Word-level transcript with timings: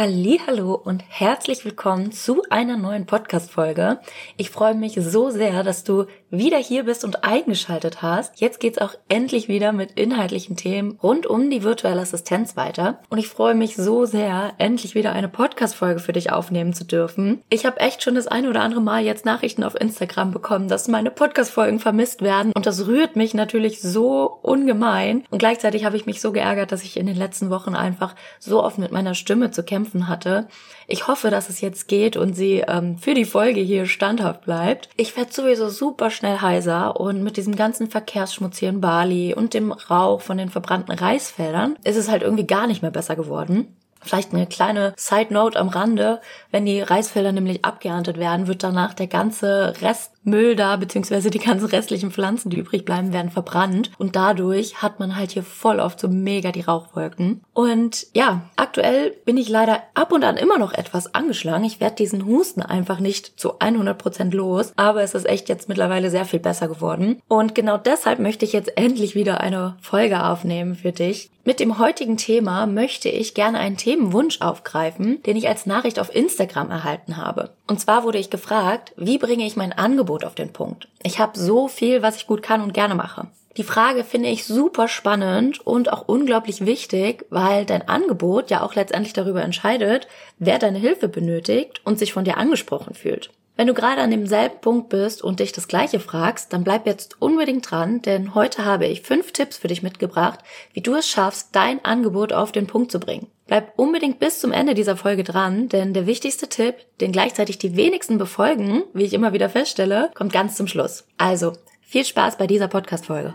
Hallo 0.00 0.74
und 0.76 1.02
herzlich 1.08 1.64
willkommen 1.64 2.12
zu 2.12 2.44
einer 2.50 2.76
neuen 2.76 3.04
Podcast 3.04 3.50
Folge. 3.50 3.98
Ich 4.36 4.48
freue 4.48 4.76
mich 4.76 4.94
so 4.94 5.30
sehr, 5.30 5.64
dass 5.64 5.82
du 5.82 6.04
wieder 6.30 6.58
hier 6.58 6.84
bist 6.84 7.04
und 7.04 7.24
eingeschaltet 7.24 8.02
hast. 8.02 8.40
Jetzt 8.40 8.60
geht's 8.60 8.78
auch 8.78 8.94
endlich 9.08 9.48
wieder 9.48 9.72
mit 9.72 9.92
inhaltlichen 9.92 10.56
Themen 10.56 10.98
rund 11.02 11.26
um 11.26 11.50
die 11.50 11.62
virtuelle 11.62 12.00
Assistenz 12.00 12.56
weiter 12.56 13.00
und 13.08 13.18
ich 13.18 13.28
freue 13.28 13.54
mich 13.54 13.76
so 13.76 14.04
sehr, 14.04 14.52
endlich 14.58 14.94
wieder 14.94 15.12
eine 15.12 15.28
Podcast 15.28 15.74
Folge 15.74 16.00
für 16.00 16.12
dich 16.12 16.30
aufnehmen 16.30 16.74
zu 16.74 16.84
dürfen. 16.84 17.42
Ich 17.50 17.66
habe 17.66 17.80
echt 17.80 18.02
schon 18.02 18.14
das 18.14 18.28
eine 18.28 18.48
oder 18.48 18.62
andere 18.62 18.80
Mal 18.80 19.02
jetzt 19.02 19.24
Nachrichten 19.24 19.64
auf 19.64 19.80
Instagram 19.80 20.30
bekommen, 20.30 20.68
dass 20.68 20.88
meine 20.88 21.10
Podcast 21.10 21.50
Folgen 21.50 21.80
vermisst 21.80 22.22
werden 22.22 22.52
und 22.54 22.66
das 22.66 22.86
rührt 22.86 23.16
mich 23.16 23.34
natürlich 23.34 23.80
so 23.80 24.38
ungemein 24.42 25.24
und 25.30 25.38
gleichzeitig 25.38 25.84
habe 25.84 25.96
ich 25.96 26.06
mich 26.06 26.20
so 26.20 26.32
geärgert, 26.32 26.72
dass 26.72 26.84
ich 26.84 26.96
in 26.96 27.06
den 27.06 27.16
letzten 27.16 27.50
Wochen 27.50 27.74
einfach 27.74 28.14
so 28.38 28.62
oft 28.62 28.78
mit 28.78 28.92
meiner 28.92 29.14
Stimme 29.14 29.50
zu 29.50 29.62
kämpfen 29.62 29.78
kämpfen 29.78 30.08
hatte. 30.08 30.48
Ich 30.86 31.06
hoffe, 31.06 31.30
dass 31.30 31.50
es 31.50 31.60
jetzt 31.60 31.86
geht 31.86 32.16
und 32.16 32.34
sie 32.34 32.64
ähm, 32.66 32.98
für 32.98 33.14
die 33.14 33.24
Folge 33.24 33.60
hier 33.60 33.86
standhaft 33.86 34.44
bleibt. 34.44 34.88
Ich 34.96 35.16
werde 35.16 35.32
sowieso 35.32 35.68
super 35.68 36.10
schnell 36.18 36.40
heiser 36.40 36.98
und 36.98 37.22
mit 37.22 37.36
diesem 37.36 37.54
ganzen 37.54 37.88
Verkehrsschmutz 37.88 38.58
hier 38.58 38.70
in 38.70 38.80
Bali 38.80 39.34
und 39.34 39.54
dem 39.54 39.70
Rauch 39.70 40.20
von 40.20 40.36
den 40.36 40.50
verbrannten 40.50 40.92
Reisfeldern 40.92 41.76
ist 41.84 41.96
es 41.96 42.10
halt 42.10 42.22
irgendwie 42.22 42.46
gar 42.46 42.66
nicht 42.66 42.82
mehr 42.82 42.90
besser 42.90 43.14
geworden. 43.14 43.76
Vielleicht 44.00 44.32
eine 44.32 44.46
kleine 44.46 44.94
Side 44.96 45.32
Note 45.32 45.58
am 45.58 45.68
Rande. 45.68 46.20
Wenn 46.50 46.66
die 46.66 46.80
Reisfelder 46.80 47.32
nämlich 47.32 47.64
abgeerntet 47.64 48.16
werden, 48.16 48.46
wird 48.46 48.62
danach 48.62 48.94
der 48.94 49.08
ganze 49.08 49.74
Rest 49.80 50.12
Müll 50.28 50.56
da, 50.56 50.76
beziehungsweise 50.76 51.30
die 51.30 51.38
ganzen 51.38 51.66
restlichen 51.66 52.10
Pflanzen, 52.10 52.50
die 52.50 52.58
übrig 52.58 52.84
bleiben, 52.84 53.12
werden 53.12 53.30
verbrannt. 53.30 53.90
Und 53.98 54.16
dadurch 54.16 54.82
hat 54.82 55.00
man 55.00 55.16
halt 55.16 55.32
hier 55.32 55.42
voll 55.42 55.80
oft 55.80 56.00
so 56.00 56.08
mega 56.08 56.52
die 56.52 56.62
Rauchwolken. 56.62 57.42
Und 57.52 58.06
ja, 58.14 58.42
aktuell 58.56 59.16
bin 59.24 59.36
ich 59.36 59.48
leider 59.48 59.82
ab 59.94 60.12
und 60.12 60.24
an 60.24 60.36
immer 60.36 60.58
noch 60.58 60.72
etwas 60.72 61.14
angeschlagen. 61.14 61.64
Ich 61.64 61.80
werde 61.80 61.96
diesen 61.96 62.26
Husten 62.26 62.62
einfach 62.62 63.00
nicht 63.00 63.38
zu 63.38 63.58
100 63.58 63.98
Prozent 63.98 64.34
los. 64.34 64.72
Aber 64.76 65.02
es 65.02 65.14
ist 65.14 65.26
echt 65.26 65.48
jetzt 65.48 65.68
mittlerweile 65.68 66.10
sehr 66.10 66.24
viel 66.24 66.40
besser 66.40 66.68
geworden. 66.68 67.20
Und 67.28 67.54
genau 67.54 67.76
deshalb 67.76 68.18
möchte 68.18 68.44
ich 68.44 68.52
jetzt 68.52 68.76
endlich 68.76 69.14
wieder 69.14 69.40
eine 69.40 69.76
Folge 69.80 70.24
aufnehmen 70.24 70.74
für 70.74 70.92
dich. 70.92 71.30
Mit 71.48 71.60
dem 71.60 71.78
heutigen 71.78 72.18
Thema 72.18 72.66
möchte 72.66 73.08
ich 73.08 73.32
gerne 73.32 73.58
einen 73.58 73.78
Themenwunsch 73.78 74.42
aufgreifen, 74.42 75.22
den 75.22 75.34
ich 75.34 75.48
als 75.48 75.64
Nachricht 75.64 75.98
auf 75.98 76.14
Instagram 76.14 76.70
erhalten 76.70 77.16
habe. 77.16 77.54
Und 77.66 77.80
zwar 77.80 78.04
wurde 78.04 78.18
ich 78.18 78.28
gefragt, 78.28 78.92
wie 78.98 79.16
bringe 79.16 79.46
ich 79.46 79.56
mein 79.56 79.72
Angebot 79.72 80.17
Angebot 80.18 80.24
auf 80.24 80.34
den 80.34 80.52
Punkt. 80.52 80.88
Ich 81.02 81.18
habe 81.18 81.38
so 81.38 81.68
viel, 81.68 82.02
was 82.02 82.16
ich 82.16 82.26
gut 82.26 82.42
kann 82.42 82.62
und 82.62 82.74
gerne 82.74 82.94
mache. 82.94 83.28
Die 83.56 83.64
Frage 83.64 84.04
finde 84.04 84.28
ich 84.28 84.44
super 84.44 84.86
spannend 84.86 85.66
und 85.66 85.92
auch 85.92 86.06
unglaublich 86.06 86.64
wichtig, 86.64 87.26
weil 87.30 87.64
dein 87.64 87.88
Angebot 87.88 88.50
ja 88.50 88.62
auch 88.62 88.74
letztendlich 88.74 89.14
darüber 89.14 89.42
entscheidet, 89.42 90.06
wer 90.38 90.58
deine 90.58 90.78
Hilfe 90.78 91.08
benötigt 91.08 91.80
und 91.84 91.98
sich 91.98 92.12
von 92.12 92.24
dir 92.24 92.36
angesprochen 92.36 92.94
fühlt. 92.94 93.30
Wenn 93.56 93.66
du 93.66 93.74
gerade 93.74 94.00
an 94.00 94.12
demselben 94.12 94.60
Punkt 94.60 94.88
bist 94.90 95.22
und 95.22 95.40
dich 95.40 95.50
das 95.50 95.66
gleiche 95.66 95.98
fragst, 95.98 96.52
dann 96.52 96.62
bleib 96.62 96.86
jetzt 96.86 97.20
unbedingt 97.20 97.68
dran, 97.68 98.00
denn 98.02 98.36
heute 98.36 98.64
habe 98.64 98.86
ich 98.86 99.02
fünf 99.02 99.32
Tipps 99.32 99.56
für 99.56 99.66
dich 99.66 99.82
mitgebracht, 99.82 100.38
wie 100.72 100.80
du 100.80 100.94
es 100.94 101.08
schaffst, 101.08 101.48
dein 101.52 101.84
Angebot 101.84 102.32
auf 102.32 102.52
den 102.52 102.68
Punkt 102.68 102.92
zu 102.92 103.00
bringen. 103.00 103.26
Bleib 103.48 103.72
unbedingt 103.76 104.20
bis 104.20 104.40
zum 104.40 104.52
Ende 104.52 104.74
dieser 104.74 104.96
Folge 104.96 105.24
dran, 105.24 105.68
denn 105.70 105.94
der 105.94 106.06
wichtigste 106.06 106.48
Tipp, 106.48 106.76
den 107.00 107.12
gleichzeitig 107.12 107.58
die 107.58 107.76
wenigsten 107.76 108.18
befolgen, 108.18 108.84
wie 108.92 109.04
ich 109.04 109.14
immer 109.14 109.32
wieder 109.32 109.48
feststelle, 109.48 110.10
kommt 110.14 110.32
ganz 110.34 110.54
zum 110.54 110.68
Schluss. 110.68 111.04
Also, 111.16 111.54
viel 111.80 112.04
Spaß 112.04 112.36
bei 112.36 112.46
dieser 112.46 112.68
Podcast-Folge. 112.68 113.34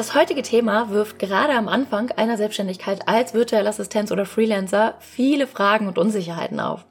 Das 0.00 0.14
heutige 0.14 0.40
Thema 0.40 0.88
wirft 0.88 1.18
gerade 1.18 1.52
am 1.52 1.68
Anfang 1.68 2.10
einer 2.12 2.38
Selbstständigkeit 2.38 3.06
als 3.06 3.34
virtuelle 3.34 3.68
Assistenz 3.68 4.10
oder 4.10 4.24
Freelancer 4.24 4.94
viele 4.98 5.46
Fragen 5.46 5.88
und 5.88 5.98
Unsicherheiten 5.98 6.58
auf. 6.58 6.86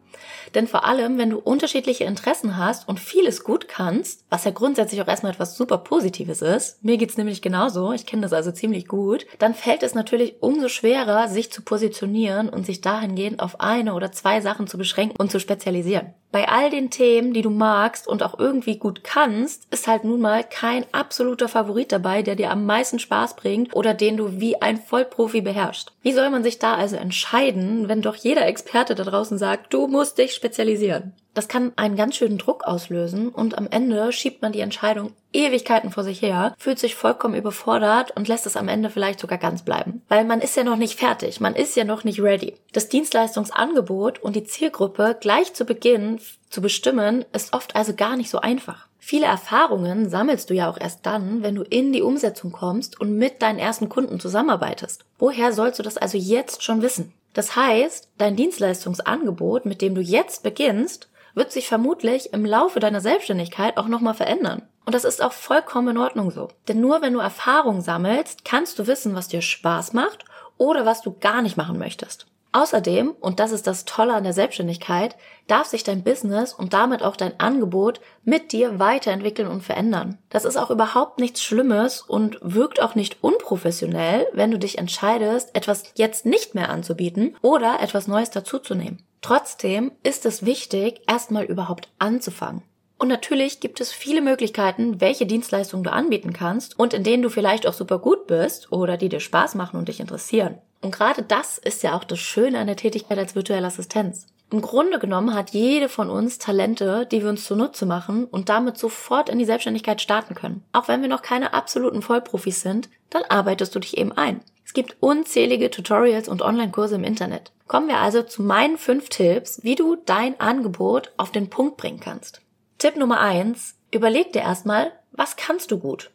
Denn 0.55 0.67
vor 0.67 0.85
allem, 0.85 1.17
wenn 1.17 1.29
du 1.29 1.39
unterschiedliche 1.39 2.03
Interessen 2.03 2.57
hast 2.57 2.87
und 2.87 2.99
vieles 2.99 3.43
gut 3.43 3.67
kannst, 3.67 4.25
was 4.29 4.45
ja 4.45 4.51
grundsätzlich 4.51 5.01
auch 5.01 5.07
erstmal 5.07 5.31
etwas 5.31 5.55
super 5.55 5.79
Positives 5.79 6.41
ist, 6.41 6.83
mir 6.83 6.97
geht's 6.97 7.17
nämlich 7.17 7.41
genauso, 7.41 7.91
ich 7.91 8.05
kenne 8.05 8.21
das 8.21 8.33
also 8.33 8.51
ziemlich 8.51 8.87
gut, 8.87 9.25
dann 9.39 9.53
fällt 9.53 9.83
es 9.83 9.95
natürlich 9.95 10.35
umso 10.41 10.69
schwerer, 10.69 11.27
sich 11.27 11.51
zu 11.51 11.61
positionieren 11.61 12.49
und 12.49 12.65
sich 12.65 12.81
dahingehend 12.81 13.41
auf 13.41 13.59
eine 13.59 13.93
oder 13.93 14.11
zwei 14.11 14.41
Sachen 14.41 14.67
zu 14.67 14.77
beschränken 14.77 15.17
und 15.19 15.31
zu 15.31 15.39
spezialisieren 15.39 16.13
bei 16.31 16.47
all 16.47 16.69
den 16.69 16.91
Themen, 16.91 17.33
die 17.33 17.41
du 17.41 17.49
magst 17.49 18.07
und 18.07 18.21
auch 18.21 18.37
irgendwie 18.37 18.77
gut 18.77 19.03
kannst, 19.03 19.67
ist 19.71 19.87
halt 19.87 20.03
nun 20.03 20.21
mal 20.21 20.43
kein 20.43 20.85
absoluter 20.91 21.47
Favorit 21.47 21.91
dabei, 21.91 22.21
der 22.21 22.35
dir 22.35 22.51
am 22.51 22.65
meisten 22.65 22.99
Spaß 22.99 23.35
bringt 23.35 23.75
oder 23.75 23.93
den 23.93 24.17
du 24.17 24.39
wie 24.39 24.61
ein 24.61 24.77
Vollprofi 24.77 25.41
beherrschst. 25.41 25.91
Wie 26.03 26.13
soll 26.13 26.29
man 26.29 26.43
sich 26.43 26.59
da 26.59 26.75
also 26.75 26.97
entscheiden, 26.97 27.87
wenn 27.87 28.01
doch 28.01 28.15
jeder 28.15 28.45
Experte 28.45 28.93
da 28.93 29.03
draußen 29.03 29.37
sagt, 29.37 29.73
du 29.73 29.87
musst 29.87 30.17
dich 30.19 30.33
spezialisieren? 30.39 31.13
Das 31.33 31.47
kann 31.47 31.71
einen 31.75 31.95
ganz 31.95 32.15
schönen 32.15 32.37
Druck 32.37 32.63
auslösen 32.63 33.29
und 33.29 33.57
am 33.57 33.67
Ende 33.69 34.11
schiebt 34.11 34.41
man 34.41 34.51
die 34.51 34.61
Entscheidung 34.61 35.13
Ewigkeiten 35.31 35.91
vor 35.91 36.03
sich 36.03 36.21
her, 36.21 36.55
fühlt 36.57 36.79
sich 36.79 36.95
vollkommen 36.95 37.35
überfordert 37.35 38.11
und 38.11 38.27
lässt 38.27 38.47
es 38.47 38.57
am 38.57 38.67
Ende 38.67 38.89
vielleicht 38.89 39.19
sogar 39.19 39.37
ganz 39.37 39.63
bleiben. 39.63 40.01
Weil 40.09 40.25
man 40.25 40.41
ist 40.41 40.57
ja 40.57 40.63
noch 40.63 40.75
nicht 40.75 40.99
fertig, 40.99 41.39
man 41.39 41.55
ist 41.55 41.75
ja 41.75 41.83
noch 41.83 42.03
nicht 42.03 42.19
ready. 42.19 42.55
Das 42.73 42.89
Dienstleistungsangebot 42.89 44.19
und 44.19 44.35
die 44.35 44.43
Zielgruppe 44.43 45.15
gleich 45.19 45.53
zu 45.53 45.65
Beginn 45.65 46.19
zu 46.49 46.61
bestimmen, 46.61 47.23
ist 47.31 47.53
oft 47.53 47.75
also 47.75 47.93
gar 47.93 48.17
nicht 48.17 48.31
so 48.31 48.39
einfach. 48.39 48.88
Viele 48.99 49.25
Erfahrungen 49.25 50.09
sammelst 50.09 50.49
du 50.49 50.53
ja 50.53 50.69
auch 50.69 50.77
erst 50.79 51.05
dann, 51.05 51.41
wenn 51.41 51.55
du 51.55 51.63
in 51.63 51.93
die 51.93 52.01
Umsetzung 52.01 52.51
kommst 52.51 52.99
und 52.99 53.17
mit 53.17 53.41
deinen 53.41 53.57
ersten 53.57 53.89
Kunden 53.89 54.19
zusammenarbeitest. 54.19 55.05
Woher 55.17 55.53
sollst 55.53 55.79
du 55.79 55.83
das 55.83 55.97
also 55.97 56.17
jetzt 56.17 56.63
schon 56.63 56.81
wissen? 56.81 57.13
Das 57.33 57.55
heißt, 57.55 58.09
dein 58.17 58.35
Dienstleistungsangebot, 58.35 59.65
mit 59.65 59.81
dem 59.81 59.95
du 59.95 60.01
jetzt 60.01 60.43
beginnst, 60.43 61.09
wird 61.33 61.51
sich 61.51 61.67
vermutlich 61.67 62.33
im 62.33 62.45
Laufe 62.45 62.79
deiner 62.79 63.01
Selbstständigkeit 63.01 63.77
auch 63.77 63.87
nochmal 63.87 64.15
verändern. 64.15 64.63
Und 64.85 64.93
das 64.93 65.05
ist 65.05 65.21
auch 65.21 65.33
vollkommen 65.33 65.89
in 65.89 65.97
Ordnung 65.97 66.31
so. 66.31 66.49
Denn 66.67 66.81
nur 66.81 67.01
wenn 67.01 67.13
du 67.13 67.19
Erfahrung 67.19 67.81
sammelst, 67.81 68.43
kannst 68.43 68.79
du 68.79 68.87
wissen, 68.87 69.15
was 69.15 69.27
dir 69.27 69.41
Spaß 69.41 69.93
macht 69.93 70.25
oder 70.57 70.85
was 70.85 71.01
du 71.01 71.15
gar 71.19 71.41
nicht 71.41 71.57
machen 71.57 71.77
möchtest. 71.77 72.25
Außerdem, 72.51 73.11
und 73.19 73.39
das 73.39 73.51
ist 73.51 73.67
das 73.67 73.85
Tolle 73.85 74.13
an 74.15 74.23
der 74.23 74.33
Selbstständigkeit, 74.33 75.15
darf 75.47 75.67
sich 75.67 75.83
dein 75.83 76.03
Business 76.03 76.53
und 76.53 76.73
damit 76.73 77.03
auch 77.03 77.15
dein 77.15 77.39
Angebot 77.39 78.01
mit 78.23 78.51
dir 78.51 78.79
weiterentwickeln 78.79 79.47
und 79.47 79.61
verändern. 79.61 80.17
Das 80.29 80.45
ist 80.45 80.57
auch 80.57 80.71
überhaupt 80.71 81.19
nichts 81.19 81.43
Schlimmes 81.43 82.01
und 82.01 82.39
wirkt 82.41 82.81
auch 82.81 82.95
nicht 82.95 83.23
unprofessionell, 83.23 84.27
wenn 84.33 84.49
du 84.49 84.57
dich 84.57 84.79
entscheidest, 84.79 85.55
etwas 85.55 85.83
jetzt 85.95 86.25
nicht 86.25 86.55
mehr 86.55 86.69
anzubieten 86.69 87.35
oder 87.43 87.81
etwas 87.81 88.07
Neues 88.07 88.31
dazuzunehmen. 88.31 89.03
Trotzdem 89.21 89.91
ist 90.01 90.25
es 90.25 90.45
wichtig, 90.45 91.01
erstmal 91.07 91.43
überhaupt 91.43 91.89
anzufangen. 91.99 92.63
Und 92.97 93.07
natürlich 93.07 93.59
gibt 93.59 93.79
es 93.79 93.93
viele 93.93 94.21
Möglichkeiten, 94.21 94.99
welche 94.99 95.25
Dienstleistungen 95.25 95.83
du 95.83 95.91
anbieten 95.91 96.33
kannst 96.33 96.77
und 96.77 96.93
in 96.93 97.03
denen 97.03 97.23
du 97.23 97.29
vielleicht 97.29 97.67
auch 97.67 97.73
super 97.73 97.99
gut 97.99 98.27
bist 98.27 98.71
oder 98.71 98.97
die 98.97 99.07
dir 99.07 99.21
Spaß 99.21 99.55
machen 99.55 99.77
und 99.77 99.87
dich 99.87 99.99
interessieren. 99.99 100.57
Und 100.81 100.91
gerade 100.91 101.23
das 101.23 101.57
ist 101.57 101.83
ja 101.83 101.95
auch 101.95 102.03
das 102.03 102.19
Schöne 102.19 102.59
an 102.59 102.67
der 102.67 102.75
Tätigkeit 102.75 103.17
als 103.17 103.35
virtuelle 103.35 103.67
Assistenz. 103.67 104.27
Im 104.51 104.61
Grunde 104.61 104.97
genommen 104.97 105.35
hat 105.35 105.51
jede 105.51 105.89
von 105.89 106.09
uns 106.09 106.39
Talente, 106.39 107.05
die 107.11 107.21
wir 107.21 107.29
uns 107.29 107.45
zunutze 107.45 107.85
machen 107.85 108.25
und 108.25 108.49
damit 108.49 108.79
sofort 108.79 109.29
in 109.29 109.37
die 109.37 109.45
Selbstständigkeit 109.45 110.01
starten 110.01 110.33
können. 110.33 110.63
Auch 110.73 110.87
wenn 110.87 111.01
wir 111.01 111.09
noch 111.09 111.21
keine 111.21 111.53
absoluten 111.53 112.01
Vollprofis 112.01 112.61
sind, 112.61 112.89
dann 113.11 113.23
arbeitest 113.29 113.75
du 113.75 113.79
dich 113.79 113.97
eben 113.97 114.11
ein. 114.11 114.41
Es 114.65 114.73
gibt 114.73 114.97
unzählige 115.01 115.69
Tutorials 115.69 116.27
und 116.27 116.41
Online-Kurse 116.41 116.95
im 116.95 117.03
Internet. 117.03 117.51
Kommen 117.67 117.87
wir 117.87 117.97
also 117.97 118.23
zu 118.23 118.41
meinen 118.41 118.77
fünf 118.77 119.09
Tipps, 119.09 119.63
wie 119.63 119.75
du 119.75 119.95
dein 119.95 120.39
Angebot 120.39 121.11
auf 121.17 121.31
den 121.31 121.49
Punkt 121.49 121.77
bringen 121.77 121.99
kannst. 121.99 122.41
Tipp 122.79 122.95
Nummer 122.95 123.19
eins: 123.19 123.75
Überleg 123.91 124.33
dir 124.33 124.41
erstmal, 124.41 124.91
was 125.11 125.35
kannst 125.35 125.71
du 125.71 125.77
gut? 125.77 126.11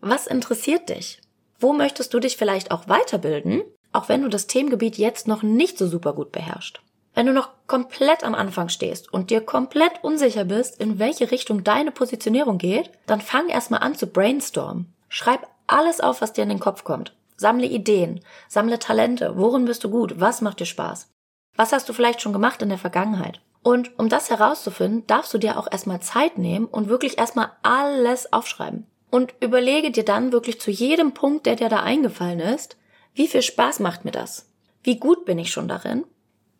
Was 0.00 0.26
interessiert 0.26 0.88
dich? 0.88 1.20
Wo 1.58 1.72
möchtest 1.72 2.12
du 2.14 2.20
dich 2.20 2.36
vielleicht 2.36 2.70
auch 2.70 2.88
weiterbilden, 2.88 3.62
auch 3.96 4.08
wenn 4.08 4.22
du 4.22 4.28
das 4.28 4.46
Themengebiet 4.46 4.98
jetzt 4.98 5.26
noch 5.26 5.42
nicht 5.42 5.78
so 5.78 5.86
super 5.86 6.12
gut 6.12 6.32
beherrschst? 6.32 6.80
Wenn 7.14 7.26
du 7.26 7.32
noch 7.32 7.48
komplett 7.66 8.24
am 8.24 8.34
Anfang 8.34 8.68
stehst 8.68 9.10
und 9.12 9.30
dir 9.30 9.40
komplett 9.40 10.04
unsicher 10.04 10.44
bist, 10.44 10.78
in 10.78 10.98
welche 10.98 11.30
Richtung 11.30 11.64
deine 11.64 11.90
Positionierung 11.90 12.58
geht, 12.58 12.90
dann 13.06 13.22
fang 13.22 13.48
erstmal 13.48 13.80
an 13.80 13.94
zu 13.94 14.06
brainstormen. 14.06 14.92
Schreib 15.08 15.46
alles 15.66 16.00
auf, 16.00 16.20
was 16.20 16.34
dir 16.34 16.42
in 16.42 16.50
den 16.50 16.60
Kopf 16.60 16.84
kommt. 16.84 17.14
Sammle 17.38 17.66
Ideen, 17.66 18.20
sammle 18.48 18.78
Talente. 18.78 19.32
Worin 19.36 19.64
bist 19.64 19.82
du 19.82 19.90
gut? 19.90 20.20
Was 20.20 20.42
macht 20.42 20.60
dir 20.60 20.66
Spaß? 20.66 21.08
Was 21.56 21.72
hast 21.72 21.88
du 21.88 21.94
vielleicht 21.94 22.20
schon 22.20 22.34
gemacht 22.34 22.60
in 22.60 22.68
der 22.68 22.78
Vergangenheit? 22.78 23.40
Und 23.62 23.98
um 23.98 24.08
das 24.08 24.30
herauszufinden, 24.30 25.06
darfst 25.06 25.32
du 25.32 25.38
dir 25.38 25.58
auch 25.58 25.66
erstmal 25.70 26.00
Zeit 26.00 26.38
nehmen 26.38 26.66
und 26.66 26.88
wirklich 26.88 27.18
erstmal 27.18 27.50
alles 27.62 28.32
aufschreiben. 28.32 28.86
Und 29.10 29.34
überlege 29.40 29.90
dir 29.90 30.04
dann 30.04 30.32
wirklich 30.32 30.60
zu 30.60 30.70
jedem 30.70 31.12
Punkt, 31.12 31.46
der 31.46 31.56
dir 31.56 31.70
da 31.70 31.80
eingefallen 31.80 32.40
ist, 32.40 32.76
wie 33.16 33.28
viel 33.28 33.40
Spaß 33.40 33.80
macht 33.80 34.04
mir 34.04 34.10
das? 34.10 34.46
Wie 34.82 34.98
gut 34.98 35.24
bin 35.24 35.38
ich 35.38 35.50
schon 35.50 35.68
darin? 35.68 36.04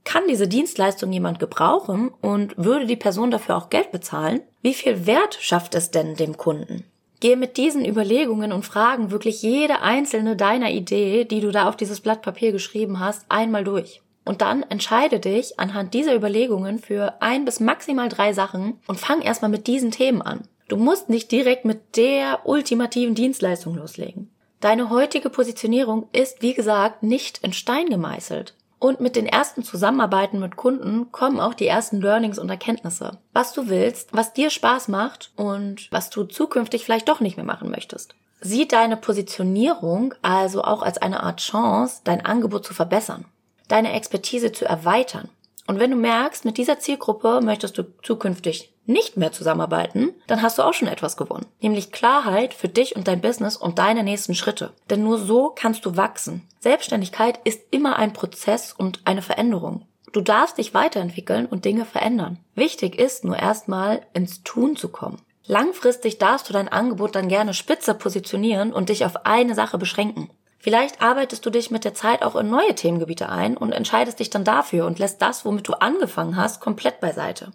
Kann 0.05 0.23
diese 0.26 0.49
Dienstleistung 0.49 1.12
jemand 1.12 1.38
gebrauchen 1.38 2.11
und 2.23 2.56
würde 2.56 2.87
die 2.87 2.97
Person 2.97 3.31
dafür 3.31 3.58
auch 3.58 3.69
Geld 3.69 3.93
bezahlen? 3.93 4.41
Wie 4.62 4.73
viel 4.73 5.06
Wert 5.06 5.37
schafft 5.38 5.75
es 5.75 5.91
denn 5.91 6.14
dem 6.14 6.38
Kunden? 6.38 6.85
Gehe 7.20 7.37
mit 7.37 7.58
diesen 7.58 7.85
Überlegungen 7.85 8.53
und 8.53 8.64
Fragen 8.64 9.11
wirklich 9.11 9.43
jede 9.43 9.82
einzelne 9.82 10.35
deiner 10.35 10.70
Idee, 10.70 11.26
die 11.26 11.41
du 11.41 11.50
da 11.50 11.69
auf 11.69 11.76
dieses 11.76 12.00
Blatt 12.00 12.23
Papier 12.23 12.53
geschrieben 12.53 13.00
hast, 13.00 13.26
einmal 13.29 13.64
durch. 13.64 14.00
Und 14.25 14.41
dann 14.41 14.62
entscheide 14.62 15.20
dich 15.20 15.61
anhand 15.61 15.93
dieser 15.93 16.14
Überlegungen 16.14 16.79
für 16.79 17.20
ein 17.20 17.44
bis 17.44 17.61
maximal 17.61 18.09
drei 18.09 18.32
Sachen 18.32 18.81
und 18.87 18.99
fang 18.99 19.20
erstmal 19.20 19.50
mit 19.50 19.67
diesen 19.67 19.91
Themen 19.91 20.23
an. 20.23 20.49
Du 20.69 20.79
musst 20.79 21.11
nicht 21.11 21.31
direkt 21.31 21.67
mit 21.67 21.97
der 21.99 22.41
ultimativen 22.44 23.14
Dienstleistung 23.14 23.75
loslegen. 23.76 24.31
Deine 24.66 24.90
heutige 24.90 25.30
Positionierung 25.30 26.08
ist, 26.10 26.42
wie 26.42 26.52
gesagt, 26.52 27.04
nicht 27.04 27.38
in 27.44 27.52
Stein 27.52 27.88
gemeißelt. 27.88 28.56
Und 28.80 29.00
mit 29.00 29.14
den 29.14 29.26
ersten 29.26 29.62
Zusammenarbeiten 29.62 30.40
mit 30.40 30.56
Kunden 30.56 31.12
kommen 31.12 31.38
auch 31.38 31.54
die 31.54 31.68
ersten 31.68 32.00
Learnings 32.00 32.36
und 32.36 32.50
Erkenntnisse. 32.50 33.18
Was 33.32 33.52
du 33.52 33.68
willst, 33.68 34.08
was 34.12 34.32
dir 34.32 34.50
Spaß 34.50 34.88
macht 34.88 35.30
und 35.36 35.86
was 35.92 36.10
du 36.10 36.24
zukünftig 36.24 36.84
vielleicht 36.84 37.08
doch 37.08 37.20
nicht 37.20 37.36
mehr 37.36 37.46
machen 37.46 37.70
möchtest. 37.70 38.16
Sieh 38.40 38.66
deine 38.66 38.96
Positionierung 38.96 40.14
also 40.22 40.64
auch 40.64 40.82
als 40.82 40.98
eine 40.98 41.22
Art 41.22 41.38
Chance, 41.38 42.00
dein 42.02 42.26
Angebot 42.26 42.66
zu 42.66 42.74
verbessern 42.74 43.24
deine 43.68 43.92
Expertise 43.92 44.52
zu 44.52 44.64
erweitern. 44.64 45.28
Und 45.66 45.78
wenn 45.78 45.90
du 45.90 45.96
merkst, 45.96 46.44
mit 46.44 46.58
dieser 46.58 46.78
Zielgruppe 46.78 47.40
möchtest 47.42 47.76
du 47.78 47.84
zukünftig 48.02 48.72
nicht 48.86 49.16
mehr 49.16 49.32
zusammenarbeiten, 49.32 50.14
dann 50.28 50.42
hast 50.42 50.58
du 50.58 50.62
auch 50.62 50.74
schon 50.74 50.88
etwas 50.88 51.16
gewonnen. 51.16 51.46
Nämlich 51.60 51.90
Klarheit 51.90 52.54
für 52.54 52.68
dich 52.68 52.94
und 52.94 53.08
dein 53.08 53.20
Business 53.20 53.56
und 53.56 53.78
deine 53.78 54.04
nächsten 54.04 54.34
Schritte. 54.34 54.72
Denn 54.90 55.02
nur 55.02 55.18
so 55.18 55.52
kannst 55.54 55.84
du 55.84 55.96
wachsen. 55.96 56.46
Selbstständigkeit 56.60 57.40
ist 57.44 57.62
immer 57.70 57.96
ein 57.96 58.12
Prozess 58.12 58.72
und 58.72 59.00
eine 59.04 59.22
Veränderung. 59.22 59.86
Du 60.12 60.20
darfst 60.20 60.58
dich 60.58 60.72
weiterentwickeln 60.72 61.46
und 61.46 61.64
Dinge 61.64 61.84
verändern. 61.84 62.38
Wichtig 62.54 62.98
ist 62.98 63.24
nur 63.24 63.36
erstmal 63.36 64.02
ins 64.14 64.42
Tun 64.44 64.76
zu 64.76 64.88
kommen. 64.88 65.20
Langfristig 65.46 66.18
darfst 66.18 66.48
du 66.48 66.52
dein 66.52 66.68
Angebot 66.68 67.14
dann 67.14 67.28
gerne 67.28 67.54
spitzer 67.54 67.94
positionieren 67.94 68.72
und 68.72 68.88
dich 68.88 69.04
auf 69.04 69.26
eine 69.26 69.54
Sache 69.54 69.78
beschränken. 69.78 70.30
Vielleicht 70.66 71.00
arbeitest 71.00 71.46
du 71.46 71.50
dich 71.50 71.70
mit 71.70 71.84
der 71.84 71.94
Zeit 71.94 72.22
auch 72.22 72.34
in 72.34 72.50
neue 72.50 72.74
Themengebiete 72.74 73.28
ein 73.28 73.56
und 73.56 73.70
entscheidest 73.70 74.18
dich 74.18 74.30
dann 74.30 74.42
dafür 74.42 74.84
und 74.84 74.98
lässt 74.98 75.22
das, 75.22 75.44
womit 75.44 75.68
du 75.68 75.74
angefangen 75.74 76.36
hast, 76.36 76.60
komplett 76.60 76.98
beiseite. 76.98 77.52